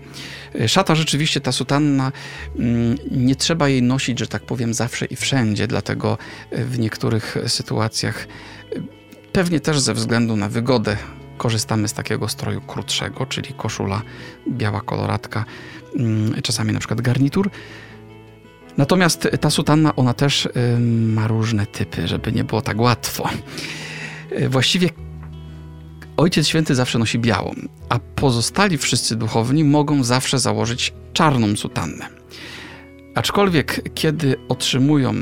E, 0.60 0.68
szata 0.68 0.94
rzeczywiście, 0.94 1.40
ta 1.40 1.52
sutanna, 1.52 2.12
mm, 2.58 2.98
nie 3.10 3.36
trzeba 3.36 3.68
jej 3.68 3.82
nosić, 3.82 4.18
że 4.18 4.26
tak 4.26 4.42
powiem, 4.42 4.74
zawsze 4.74 5.06
i 5.06 5.16
wszędzie, 5.16 5.66
dlatego 5.66 6.18
w 6.52 6.78
niektórych 6.78 7.36
sytuacjach 7.46 8.28
pewnie 9.32 9.60
też 9.60 9.80
ze 9.80 9.94
względu 9.94 10.36
na 10.36 10.48
wygodę 10.48 10.96
korzystamy 11.36 11.88
z 11.88 11.92
takiego 11.92 12.28
stroju 12.28 12.60
krótszego, 12.60 13.26
czyli 13.26 13.54
koszula, 13.54 14.02
biała 14.48 14.80
koloratka, 14.80 15.44
mm, 15.96 16.42
czasami 16.42 16.72
na 16.72 16.78
przykład 16.78 17.00
garnitur. 17.00 17.50
Natomiast 18.76 19.28
ta 19.40 19.50
sutanna, 19.50 19.96
ona 19.96 20.14
też 20.14 20.48
ma 20.88 21.26
różne 21.26 21.66
typy, 21.66 22.08
żeby 22.08 22.32
nie 22.32 22.44
było 22.44 22.62
tak 22.62 22.80
łatwo. 22.80 23.28
Y, 24.32 24.48
właściwie 24.48 24.90
Ojciec 26.16 26.48
Święty 26.48 26.74
zawsze 26.74 26.98
nosi 26.98 27.18
białą, 27.18 27.54
a 27.88 27.98
pozostali 27.98 28.78
wszyscy 28.78 29.16
duchowni 29.16 29.64
mogą 29.64 30.04
zawsze 30.04 30.38
założyć 30.38 30.92
czarną 31.12 31.56
sutannę. 31.56 32.08
Aczkolwiek, 33.14 33.94
kiedy 33.94 34.36
otrzymują 34.48 35.14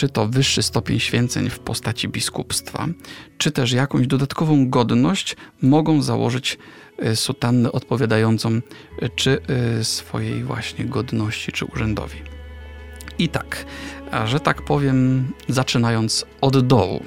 czy 0.00 0.08
to 0.08 0.26
wyższy 0.26 0.62
stopień 0.62 1.00
święceń 1.00 1.50
w 1.50 1.58
postaci 1.58 2.08
biskupstwa, 2.08 2.86
czy 3.38 3.50
też 3.50 3.72
jakąś 3.72 4.06
dodatkową 4.06 4.70
godność, 4.70 5.36
mogą 5.62 6.02
założyć 6.02 6.58
y, 7.04 7.16
sutannę 7.16 7.72
odpowiadającą 7.72 8.50
y, 8.52 8.60
czy 9.16 9.40
swojej 9.82 10.44
właśnie 10.44 10.84
godności, 10.84 11.52
czy 11.52 11.64
urzędowi. 11.64 12.18
I 13.18 13.28
tak, 13.28 13.66
że 14.24 14.40
tak 14.40 14.62
powiem, 14.62 15.28
zaczynając 15.48 16.26
od 16.40 16.66
dołu. 16.66 17.04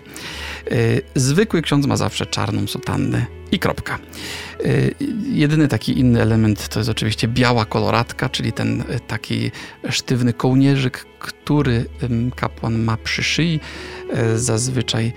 Y, 0.72 1.02
zwykły 1.16 1.62
ksiądz 1.62 1.86
ma 1.86 1.98
zawsze 1.98 2.26
czarną 2.26 2.68
sutannę 2.68 3.26
i 3.52 3.60
kropka. 3.60 4.00
Y, 4.66 4.96
jedyny 5.32 5.68
taki 5.68 6.00
inny 6.00 6.22
element 6.22 6.70
to 6.70 6.80
jest 6.80 6.90
oczywiście 6.90 7.28
biała 7.28 7.66
koloratka, 7.66 8.30
czyli 8.30 8.54
ten 8.54 8.82
y, 8.82 9.00
taki 9.08 9.52
sztywny 9.90 10.34
kołnierzyk, 10.34 11.06
który 11.20 11.86
kapłan 12.36 12.80
ma 12.84 12.98
przy 12.98 13.24
szyi. 13.24 13.60
Zazwyczaj 14.36 15.14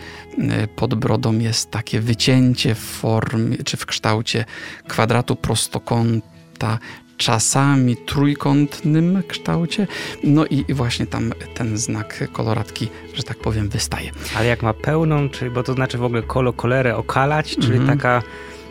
pod 0.76 0.94
brodą 0.94 1.38
jest 1.38 1.70
takie 1.70 2.00
wycięcie 2.00 2.74
w 2.74 2.78
formie 2.78 3.56
czy 3.56 3.76
w 3.76 3.86
kształcie 3.86 4.44
kwadratu 4.88 5.36
prostokąta 5.36 6.78
czasami 7.16 7.96
trójkątnym 7.96 9.22
kształcie. 9.28 9.86
No 10.24 10.46
i, 10.46 10.74
właśnie 10.74 11.06
tam 11.06 11.32
ten 11.54 11.78
znak 11.78 12.28
koloratki, 12.32 12.88
że 13.14 13.22
tak 13.22 13.36
powiem, 13.36 13.68
wystaje. 13.68 14.10
Ale 14.36 14.46
jak 14.46 14.62
ma 14.62 14.74
pełną, 14.74 15.28
czyli, 15.28 15.50
bo 15.50 15.62
to 15.62 15.72
znaczy 15.72 15.98
w 15.98 16.04
ogóle 16.04 16.22
kolo 16.22 16.52
kolerę 16.52 16.96
okalać, 16.96 17.56
czyli 17.56 17.76
mm 17.76 17.84
-hmm. 17.84 17.90
taka 17.90 18.22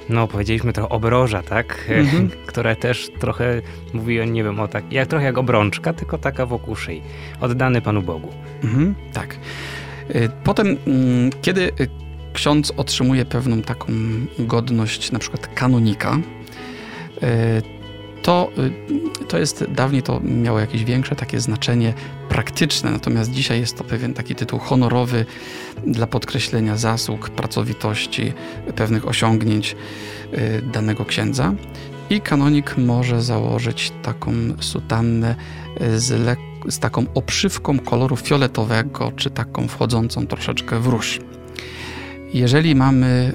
no 0.09 0.27
powiedzieliśmy 0.27 0.73
trochę 0.73 0.89
obroża, 0.89 1.43
tak? 1.43 1.85
Mm 1.89 2.05
-hmm. 2.07 2.29
Która 2.49 2.75
też 2.75 3.09
trochę 3.19 3.61
mówi 3.93 4.21
o, 4.21 4.25
nie 4.25 4.43
wiem, 4.43 4.59
o 4.59 4.67
tak, 4.67 4.93
jak, 4.93 5.07
trochę 5.07 5.25
jak 5.25 5.37
obrączka, 5.37 5.93
tylko 5.93 6.17
taka 6.17 6.45
wokół 6.45 6.75
szyi. 6.75 7.01
Oddany 7.41 7.81
Panu 7.81 8.01
Bogu. 8.01 8.33
Mm 8.63 8.75
-hmm. 8.75 8.93
tak. 9.13 9.37
Potem, 10.43 10.77
kiedy 11.41 11.71
ksiądz 12.33 12.73
otrzymuje 12.77 13.25
pewną 13.25 13.61
taką 13.61 13.87
godność, 14.39 15.11
na 15.11 15.19
przykład 15.19 15.47
kanonika, 15.47 16.17
y, 17.23 17.74
to, 18.25 18.51
y, 19.19 19.25
to 19.27 19.37
jest, 19.37 19.65
dawniej 19.69 20.03
to 20.03 20.19
miało 20.23 20.59
jakieś 20.59 20.83
większe 20.83 21.15
takie 21.15 21.39
znaczenie 21.39 21.93
praktyczne, 22.29 22.91
natomiast 22.91 23.31
dzisiaj 23.31 23.59
jest 23.59 23.77
to 23.77 23.83
pewien 23.83 24.13
taki 24.13 24.35
tytuł 24.35 24.59
honorowy 24.59 25.25
dla 25.87 26.07
podkreślenia 26.07 26.77
zasług, 26.77 27.29
pracowitości, 27.29 28.33
pewnych 28.75 29.07
osiągnięć 29.07 29.75
y, 30.33 30.61
danego 30.73 31.05
księdza. 31.05 31.53
I 32.09 32.21
kanonik 32.21 32.77
może 32.77 33.21
założyć 33.21 33.91
taką 34.03 34.31
sutannę 34.59 35.35
y, 35.81 35.99
z, 35.99 36.37
z 36.69 36.79
taką 36.79 37.05
obszywką 37.15 37.79
koloru 37.79 38.15
fioletowego, 38.15 39.11
czy 39.15 39.29
taką 39.29 39.67
wchodzącą 39.67 40.27
troszeczkę 40.27 40.79
w 40.79 40.87
róż. 40.87 41.19
Jeżeli 42.33 42.75
mamy 42.75 43.33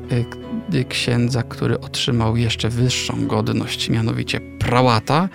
księdza, 0.88 1.42
który 1.42 1.80
otrzymał 1.80 2.36
jeszcze 2.36 2.68
wyższą 2.68 3.26
godność, 3.26 3.88
mianowicie 3.88 4.40
prałata, 4.40 5.28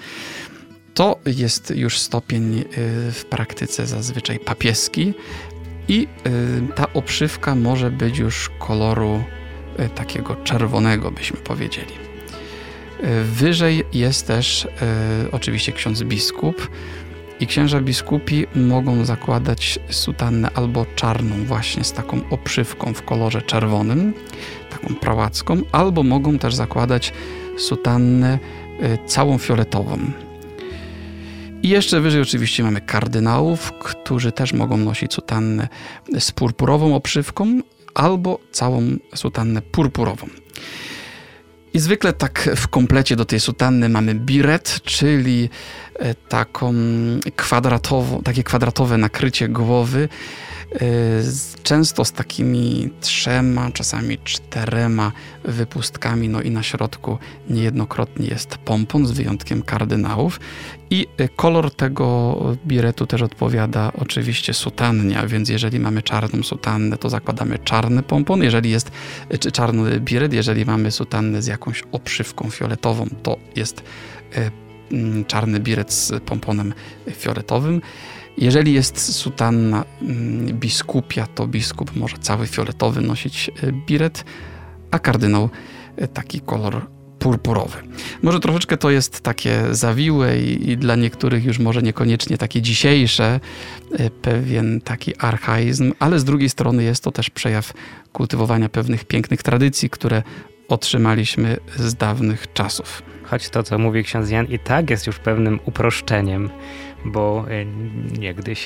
to 0.94 1.20
jest 1.26 1.74
już 1.76 2.00
stopień 2.00 2.60
y, 2.60 2.66
w 3.12 3.26
praktyce 3.30 3.88
zazwyczaj 3.88 4.40
papieski 4.40 5.14
i 5.88 6.08
y, 6.28 6.74
ta 6.76 6.94
obszywka 6.94 7.56
może 7.56 7.92
być 7.92 8.18
już 8.18 8.50
koloru 8.60 9.24
y, 9.80 9.90
takiego 9.90 10.36
czerwonego, 10.36 11.12
byśmy 11.12 11.38
powiedzieli. 11.38 12.06
Wyżej 13.24 13.84
jest 13.94 14.28
też 14.28 14.68
oczywiście 15.32 15.72
ksiądz 15.72 16.04
biskup, 16.04 16.70
i 17.40 17.48
księża 17.48 17.82
biskupi 17.82 18.46
mogą 18.56 19.06
zakładać 19.06 19.80
sutannę 19.90 20.50
albo 20.56 20.86
czarną, 20.96 21.46
właśnie 21.46 21.84
z 21.84 21.94
taką 21.94 22.22
obszywką 22.30 22.94
w 22.94 23.02
kolorze 23.02 23.42
czerwonym, 23.42 24.14
taką 24.70 24.96
prałacką, 24.96 25.58
albo 25.72 26.04
mogą 26.04 26.38
też 26.38 26.56
zakładać 26.56 27.14
sutannę 27.58 28.40
y, 28.84 29.08
całą 29.08 29.38
fioletową. 29.38 29.98
I 31.64 31.70
jeszcze 31.70 32.02
wyżej 32.02 32.22
oczywiście 32.22 32.64
mamy 32.64 32.82
kardynałów, 32.82 33.72
którzy 33.72 34.32
też 34.32 34.54
mogą 34.54 34.78
nosić 34.78 35.14
sutannę 35.14 35.68
z 36.20 36.32
purpurową 36.32 36.96
obszywką 36.96 37.60
albo 37.94 38.40
całą 38.52 38.82
sutannę 39.16 39.62
purpurową. 39.62 40.28
I 41.76 41.80
zwykle 41.80 42.14
tak 42.14 42.50
w 42.56 42.68
komplecie 42.68 43.16
do 43.16 43.26
tej 43.26 43.40
sutanny 43.40 43.90
mamy 43.90 44.16
biret, 44.16 44.80
czyli 44.84 45.50
e, 46.00 46.16
taką 46.16 46.74
kwadratową, 47.36 48.22
takie 48.22 48.44
kwadratowe 48.44 48.98
nakrycie 48.98 49.50
głowy 49.50 50.10
często 51.64 52.06
z 52.06 52.12
takimi 52.12 52.90
trzema, 53.02 53.72
czasami 53.72 54.18
czterema 54.24 55.12
wypustkami, 55.44 56.30
no 56.30 56.42
i 56.42 56.52
na 56.52 56.64
środku 56.64 57.18
niejednokrotnie 57.50 58.28
jest 58.28 58.58
pompon, 58.58 59.08
z 59.08 59.12
wyjątkiem 59.12 59.62
kardynałów. 59.62 60.40
I 60.90 61.08
y, 61.22 61.30
kolor 61.36 61.76
tego 61.76 62.38
biretu 62.66 63.08
też 63.08 63.22
odpowiada 63.22 63.92
oczywiście 63.98 64.54
sutannie, 64.54 65.20
a 65.20 65.28
więc 65.28 65.50
jeżeli 65.50 65.80
mamy 65.80 66.02
czarną 66.02 66.44
sutannę, 66.44 66.98
to 66.98 67.10
zakładamy 67.10 67.60
czarny 67.60 68.04
pompon. 68.04 68.44
Jeżeli 68.44 68.70
jest 68.70 68.92
y, 69.34 69.38
czy 69.38 69.52
czarny 69.52 70.00
biret, 70.00 70.34
jeżeli 70.34 70.66
mamy 70.66 70.92
sutannę 70.92 71.42
z 71.42 71.48
jakąś 71.48 71.84
obszywką 71.92 72.50
fioletową, 72.50 73.08
to 73.24 73.38
jest 73.56 73.84
mm, 74.92 75.26
czarny 75.26 75.60
biret 75.60 75.94
z 75.94 76.24
pomponem 76.24 76.74
fioletowym. 77.12 77.82
Jeżeli 78.38 78.74
jest 78.74 79.16
sutanna 79.16 79.86
mm, 80.02 80.60
biskupia, 80.60 81.28
to 81.28 81.48
biskup 81.48 81.96
może 81.96 82.18
cały 82.18 82.48
fioletowy 82.48 83.02
nosić 83.02 83.50
e, 83.50 83.72
biret, 83.72 84.26
a 84.92 85.00
kardynał 85.00 85.50
e, 85.98 86.08
taki 86.08 86.42
kolor 86.42 86.88
purpurowy. 87.20 87.78
Może 88.22 88.40
troszeczkę 88.40 88.78
to 88.78 88.90
jest 88.90 89.22
takie 89.22 89.62
zawiłe 89.72 90.40
i, 90.40 90.70
i, 90.70 90.78
dla 90.78 90.96
niektórych 90.96 91.46
już 91.46 91.60
może 91.60 91.82
niekoniecznie 91.82 92.38
takie 92.38 92.62
dzisiejsze, 92.62 93.40
e, 93.92 94.10
pewien 94.10 94.82
taki 94.82 95.18
archaizm, 95.18 95.94
ale 96.00 96.20
z 96.20 96.24
drugiej 96.24 96.50
strony 96.50 96.84
jest 96.84 97.04
to 97.04 97.12
też 97.12 97.30
przejaw 97.30 97.74
kultywowania 98.14 98.70
pewnych 98.70 99.06
pięknych 99.06 99.44
tradycji, 99.44 99.90
które 99.90 100.24
otrzymaliśmy 100.68 101.58
z 101.78 101.96
dawnych 101.96 102.54
czasów. 102.54 103.04
Choć 103.24 103.50
to, 103.50 103.64
co 103.64 103.78
mówi 103.78 104.04
ksiądz 104.04 104.30
Jan, 104.30 104.46
i 104.46 104.60
tak 104.60 104.90
jest 104.90 105.08
już 105.08 105.20
pewnym 105.20 105.60
uproszczeniem 105.66 106.50
bo 107.06 107.46
e, 107.50 107.66
niegdyś 108.20 108.66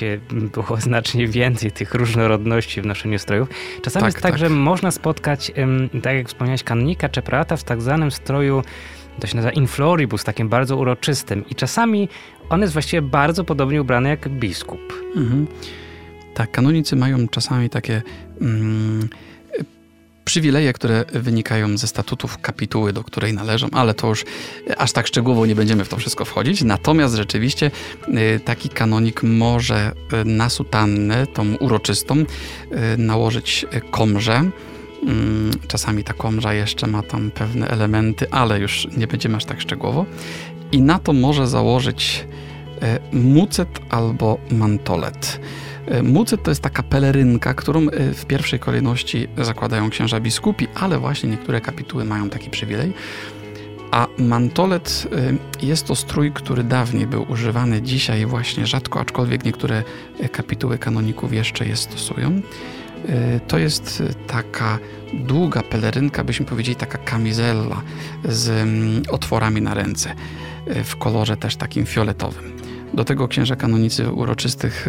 było 0.52 0.80
znacznie 0.88 1.26
więcej 1.26 1.72
tych 1.72 1.94
różnorodności 1.94 2.82
w 2.82 2.86
noszeniu 2.86 3.18
strojów. 3.18 3.48
Czasami 3.82 4.00
tak, 4.00 4.08
jest 4.08 4.22
tak, 4.22 4.32
tak, 4.32 4.38
że 4.38 4.48
można 4.48 4.90
spotkać, 4.90 5.52
tak 6.02 6.14
jak 6.14 6.28
wspomniałeś, 6.28 6.62
kanonika 6.62 7.08
czy 7.08 7.22
prata 7.22 7.56
w 7.56 7.64
tak 7.64 7.82
zwanym 7.82 8.10
stroju, 8.10 8.62
to 9.20 9.26
się 9.26 9.36
nazywa 9.36 9.52
infloribus, 9.52 10.24
takim 10.24 10.48
bardzo 10.48 10.76
uroczystym. 10.76 11.44
I 11.48 11.54
czasami 11.54 12.08
on 12.50 12.60
jest 12.60 12.72
właściwie 12.72 13.02
bardzo 13.02 13.44
podobnie 13.44 13.82
ubrany 13.82 14.08
jak 14.08 14.28
biskup. 14.28 14.80
Mhm. 15.16 15.46
Tak, 16.34 16.50
kanonicy 16.50 16.96
mają 16.96 17.28
czasami 17.28 17.70
takie... 17.70 18.02
Mm, 18.40 19.08
przywileje, 20.30 20.72
które 20.72 21.04
wynikają 21.12 21.78
ze 21.78 21.86
statutów 21.86 22.38
kapituły, 22.38 22.92
do 22.92 23.04
której 23.04 23.34
należą, 23.34 23.68
ale 23.72 23.94
to 23.94 24.06
już 24.06 24.24
aż 24.78 24.92
tak 24.92 25.06
szczegółowo 25.06 25.46
nie 25.46 25.54
będziemy 25.54 25.84
w 25.84 25.88
to 25.88 25.96
wszystko 25.96 26.24
wchodzić. 26.24 26.62
Natomiast 26.62 27.14
rzeczywiście 27.14 27.70
y, 28.08 28.40
taki 28.44 28.68
kanonik 28.68 29.22
może 29.22 29.92
y, 30.12 30.24
na 30.24 30.48
sutannę, 30.48 31.26
tą 31.26 31.54
uroczystą, 31.54 32.14
y, 32.18 32.26
nałożyć 32.98 33.66
komrze. 33.90 34.50
Mm, 35.02 35.50
czasami 35.68 36.04
ta 36.04 36.12
komrza 36.12 36.54
jeszcze 36.54 36.86
ma 36.86 37.02
tam 37.02 37.30
pewne 37.30 37.68
elementy, 37.68 38.30
ale 38.30 38.60
już 38.60 38.88
nie 38.96 39.06
będziemy 39.06 39.36
aż 39.36 39.44
tak 39.44 39.60
szczegółowo. 39.60 40.06
I 40.72 40.80
na 40.80 40.98
to 40.98 41.12
może 41.12 41.46
założyć 41.48 42.26
mucet 43.12 43.68
albo 43.90 44.38
mantolet. 44.50 45.40
E, 45.90 46.02
Mucyt 46.02 46.42
to 46.42 46.50
jest 46.50 46.62
taka 46.62 46.82
pelerynka, 46.82 47.54
którą 47.54 47.80
e, 47.80 48.14
w 48.14 48.26
pierwszej 48.26 48.58
kolejności 48.58 49.28
zakładają 49.38 49.90
księża 49.90 50.20
biskupi, 50.20 50.68
ale 50.74 50.98
właśnie 50.98 51.30
niektóre 51.30 51.60
kapituły 51.60 52.04
mają 52.04 52.30
taki 52.30 52.50
przywilej. 52.50 52.92
A 53.90 54.06
mantolet 54.18 55.06
e, 55.62 55.66
jest 55.66 55.86
to 55.86 55.94
strój, 55.94 56.32
który 56.32 56.64
dawniej 56.64 57.06
był 57.06 57.26
używany, 57.32 57.82
dzisiaj 57.82 58.26
właśnie 58.26 58.66
rzadko, 58.66 59.00
aczkolwiek 59.00 59.44
niektóre 59.44 59.82
kapituły 60.32 60.78
kanoników 60.78 61.32
jeszcze 61.32 61.66
je 61.66 61.76
stosują. 61.76 62.40
To 63.48 63.58
jest 63.58 64.02
taka 64.26 64.78
długa 65.12 65.62
pelerynka, 65.62 66.24
byśmy 66.24 66.46
powiedzieli 66.46 66.76
taka 66.76 66.98
kamizella 66.98 67.82
z 68.24 68.48
mm, 68.48 69.02
otworami 69.10 69.62
na 69.62 69.74
ręce, 69.74 70.14
w 70.84 70.96
kolorze 70.96 71.36
też 71.36 71.56
takim 71.56 71.86
fioletowym. 71.86 72.69
Do 72.94 73.04
tego 73.04 73.28
księża 73.28 73.56
kanonicy 73.56 74.04
w 74.04 74.18
uroczystych 74.18 74.88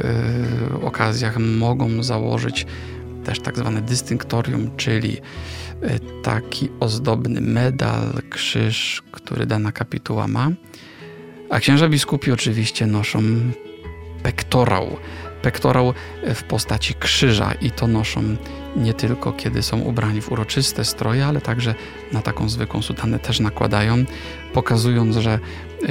okazjach 0.84 1.38
mogą 1.40 2.04
założyć 2.04 2.66
też 3.24 3.40
tak 3.40 3.58
zwane 3.58 3.82
dystynktorium, 3.82 4.72
czyli 4.78 5.18
taki 6.24 6.70
ozdobny 6.80 7.42
medal, 7.42 8.14
krzyż, 8.30 9.04
który 9.12 9.46
dana 9.46 9.72
kapituła 9.72 10.28
ma. 10.28 10.50
A 11.50 11.60
księża 11.60 11.90
biskupi 11.90 12.32
oczywiście 12.32 12.88
noszą 12.88 13.20
pektorał. 14.24 14.98
Pektorał 15.42 15.94
w 16.36 16.44
postaci 16.44 16.94
krzyża 16.94 17.52
i 17.62 17.72
to 17.72 17.88
noszą 17.88 18.24
nie 18.76 18.94
tylko 18.94 19.34
kiedy 19.34 19.64
są 19.64 19.80
ubrani 19.80 20.22
w 20.22 20.32
uroczyste 20.32 20.86
stroje, 20.86 21.26
ale 21.26 21.42
także 21.42 21.76
na 22.12 22.22
taką 22.22 22.50
zwykłą 22.50 22.82
sutannę 22.82 23.20
też 23.20 23.40
nakładają, 23.40 24.06
pokazując, 24.54 25.16
że 25.16 25.40
y, 25.84 25.88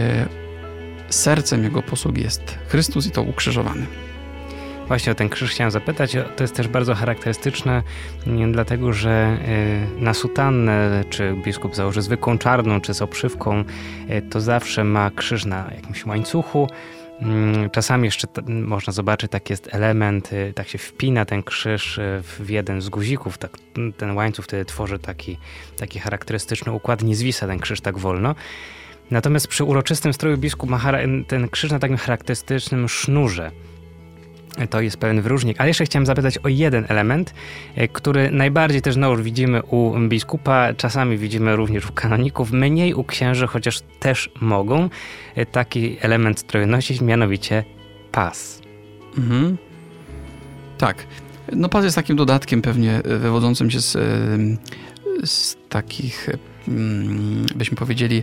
sercem 1.10 1.64
jego 1.64 1.82
posługi 1.82 2.22
jest 2.22 2.58
Chrystus 2.68 3.06
i 3.06 3.10
to 3.10 3.22
ukrzyżowany. 3.22 3.86
Właśnie 4.90 5.12
o 5.12 5.14
ten 5.14 5.28
krzyż 5.28 5.50
chciałem 5.50 5.70
zapytać. 5.70 6.16
To 6.36 6.44
jest 6.44 6.54
też 6.54 6.68
bardzo 6.68 6.94
charakterystyczne, 6.94 7.82
dlatego 8.52 8.92
że 8.92 9.38
y, 9.98 10.02
na 10.02 10.14
sutannę, 10.14 11.04
czy 11.10 11.34
biskup 11.44 11.76
założy 11.76 12.02
zwykłą 12.02 12.38
czarną, 12.38 12.80
czy 12.80 12.94
z 12.94 13.02
obszywką, 13.02 13.64
y, 14.10 14.22
to 14.30 14.40
zawsze 14.40 14.84
ma 14.84 15.10
krzyż 15.10 15.44
na 15.44 15.70
jakimś 15.76 16.06
łańcuchu. 16.06 16.68
Mm, 17.20 17.70
czasami 17.70 18.04
jeszcze 18.04 18.26
można 18.48 18.92
zobaczyć, 18.92 19.30
taki 19.30 19.52
jest 19.52 19.74
element, 19.74 20.32
y, 20.32 20.52
tak 20.54 20.68
się 20.68 20.78
wpina 20.78 21.24
ten 21.24 21.42
krzyż 21.42 22.00
w 22.22 22.50
jeden 22.50 22.80
z 22.80 22.88
guzików, 22.88 23.38
tak, 23.38 23.50
ten 23.96 24.16
łańcuch 24.16 24.44
wtedy 24.44 24.64
tworzy 24.64 24.98
taki, 24.98 25.38
taki 25.78 25.98
charakterystyczny 25.98 26.72
układ, 26.72 27.02
nie 27.02 27.16
zwisa 27.16 27.46
ten 27.46 27.58
krzyż 27.58 27.80
tak 27.80 27.98
wolno. 27.98 28.34
Natomiast 29.10 29.48
przy 29.48 29.64
uroczystym 29.64 30.12
stroju 30.12 30.38
biskup 30.38 30.70
ma 30.70 30.80
ten 31.26 31.48
krzyż 31.48 31.70
na 31.70 31.78
takim 31.78 31.96
charakterystycznym 31.96 32.88
sznurze. 32.88 33.50
To 34.70 34.80
jest 34.80 34.96
pewien 34.96 35.22
wyróżnik. 35.22 35.60
Ale 35.60 35.68
jeszcze 35.68 35.84
chciałem 35.84 36.06
zapytać 36.06 36.38
o 36.38 36.48
jeden 36.48 36.84
element, 36.88 37.34
e, 37.74 37.88
który 37.88 38.30
najbardziej 38.30 38.82
też 38.82 38.96
no, 38.96 39.16
widzimy 39.16 39.62
u 39.62 39.98
biskupa, 40.08 40.74
czasami 40.74 41.18
widzimy 41.18 41.56
również 41.56 41.90
u 41.90 41.92
kanoników, 41.92 42.52
mniej 42.52 42.94
u 42.94 43.04
księży, 43.04 43.46
chociaż 43.46 43.80
też 44.00 44.30
mogą 44.40 44.88
e, 45.34 45.46
taki 45.46 45.96
element 46.00 46.38
stroju 46.38 46.66
nosić, 46.66 47.00
mianowicie 47.00 47.64
pas. 48.12 48.60
Mhm. 49.18 49.56
Tak. 50.78 51.06
No 51.52 51.68
pas 51.68 51.84
jest 51.84 51.96
takim 51.96 52.16
dodatkiem 52.16 52.62
pewnie 52.62 52.96
e, 52.96 53.18
wywodzącym 53.18 53.70
się 53.70 53.80
z, 53.80 53.96
z 55.24 55.56
takich, 55.68 56.28
byśmy 57.56 57.76
powiedzieli, 57.76 58.22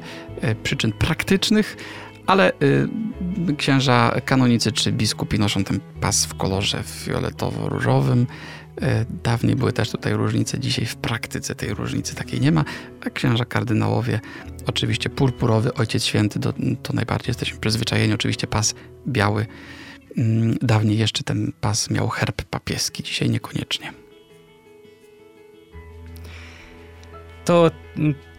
przyczyn 0.63 0.91
praktycznych, 0.91 1.77
ale 2.27 2.51
y, 2.51 3.55
księża 3.57 4.21
kanonicy 4.25 4.71
czy 4.71 4.91
biskupi 4.91 5.39
noszą 5.39 5.63
ten 5.63 5.79
pas 6.01 6.25
w 6.25 6.35
kolorze 6.35 6.83
fioletowo-różowym. 6.83 8.21
Y, 8.21 9.05
dawniej 9.23 9.55
były 9.55 9.73
też 9.73 9.91
tutaj 9.91 10.13
różnice, 10.13 10.59
dzisiaj 10.59 10.85
w 10.85 10.95
praktyce 10.95 11.55
tej 11.55 11.73
różnicy 11.73 12.15
takiej 12.15 12.41
nie 12.41 12.51
ma, 12.51 12.65
a 13.05 13.09
księża 13.09 13.45
kardynałowie 13.45 14.19
oczywiście 14.65 15.09
purpurowy, 15.09 15.73
Ojciec 15.73 16.05
Święty, 16.05 16.39
to, 16.83 16.93
najbardziej 16.93 17.29
jesteśmy 17.29 17.59
przyzwyczajeni, 17.59 18.13
oczywiście 18.13 18.47
pas 18.47 18.75
biały. 19.07 19.45
Y, 20.17 20.57
dawniej 20.61 20.97
jeszcze 20.97 21.23
ten 21.23 21.51
pas 21.61 21.89
miał 21.89 22.09
herb 22.09 22.41
papieski, 22.41 23.03
dzisiaj 23.03 23.29
niekoniecznie. 23.29 23.93
To 27.45 27.71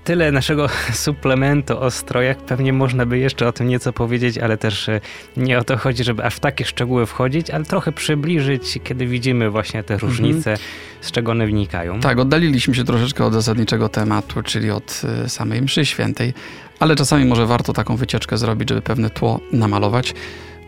tyle 0.09 0.33
naszego 0.33 0.69
suplementu 1.07 1.81
o 1.81 1.91
strojach. 1.91 2.37
Pewnie 2.37 2.73
można 2.73 3.07
by 3.07 3.19
jeszcze 3.19 3.49
o 3.49 3.53
tym 3.53 3.69
nieco 3.69 3.93
powiedzieć, 3.93 4.39
ale 4.39 4.57
też 4.57 4.89
e, 4.89 5.01
nie 5.37 5.59
o 5.59 5.65
to 5.65 5.77
chodzi, 5.77 6.05
żeby 6.05 6.25
aż 6.25 6.35
w 6.35 6.41
takie 6.41 6.65
szczegóły 6.65 7.07
wchodzić, 7.07 7.51
ale 7.51 7.65
trochę 7.65 7.93
przybliżyć, 7.93 8.79
kiedy 8.85 9.07
widzimy 9.07 9.51
właśnie 9.51 9.83
te 9.83 9.95
mhm. 9.95 10.11
różnice, 10.11 10.51
mhm. 10.51 10.69
z 11.01 11.13
czego 11.13 11.33
one 11.33 11.47
wnikają. 11.47 12.01
Tak, 12.01 12.19
oddaliliśmy 12.19 12.75
się 12.75 12.85
troszeczkę 12.85 13.25
od 13.25 13.33
zasadniczego 13.33 13.89
tematu, 13.89 14.43
czyli 14.43 14.71
od 14.71 15.03
e, 15.25 15.29
samej 15.29 15.63
mszy 15.63 15.87
świętej, 15.87 16.35
ale 16.81 16.97
czasami 16.97 17.25
może 17.25 17.47
warto 17.47 17.73
taką 17.73 17.97
wycieczkę 17.97 18.39
zrobić, 18.39 18.69
żeby 18.69 18.83
pewne 18.83 19.11
tło 19.11 19.41
namalować. 19.53 20.15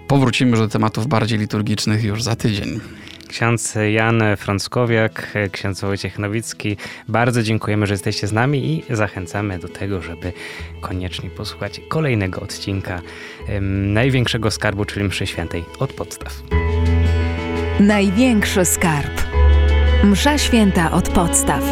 Powrócimy 0.09 0.51
już 0.51 0.61
do 0.61 0.69
tematów 0.69 1.07
bardziej 1.07 1.39
liturgicznych 1.39 2.05
już 2.05 2.23
za 2.23 2.37
tydzień. 2.37 2.81
Ksiądz 3.31 3.75
Jan 3.93 4.23
Frąckowiak, 4.37 5.33
ksiądz 5.53 5.81
Wojciech 5.81 6.19
Nowicki. 6.19 6.77
Bardzo 7.09 7.43
dziękujemy, 7.43 7.87
że 7.87 7.95
jesteście 7.95 8.27
z 8.27 8.33
nami 8.33 8.85
i 8.91 8.97
zachęcamy 8.97 9.59
do 9.59 9.69
tego, 9.69 10.03
żeby 10.03 10.33
koniecznie 10.81 11.31
posłuchać 11.31 11.81
kolejnego 11.89 12.41
odcinka 12.41 13.01
największego 13.87 14.51
skarbu, 14.51 14.85
czyli 14.85 15.07
mszy 15.07 15.27
świętej 15.27 15.65
od 15.79 15.93
podstaw. 15.93 16.33
Największy 17.81 18.65
skarb. 18.65 19.23
Msza 20.05 20.39
święta 20.39 20.91
od 20.91 21.09
podstaw. 21.09 21.63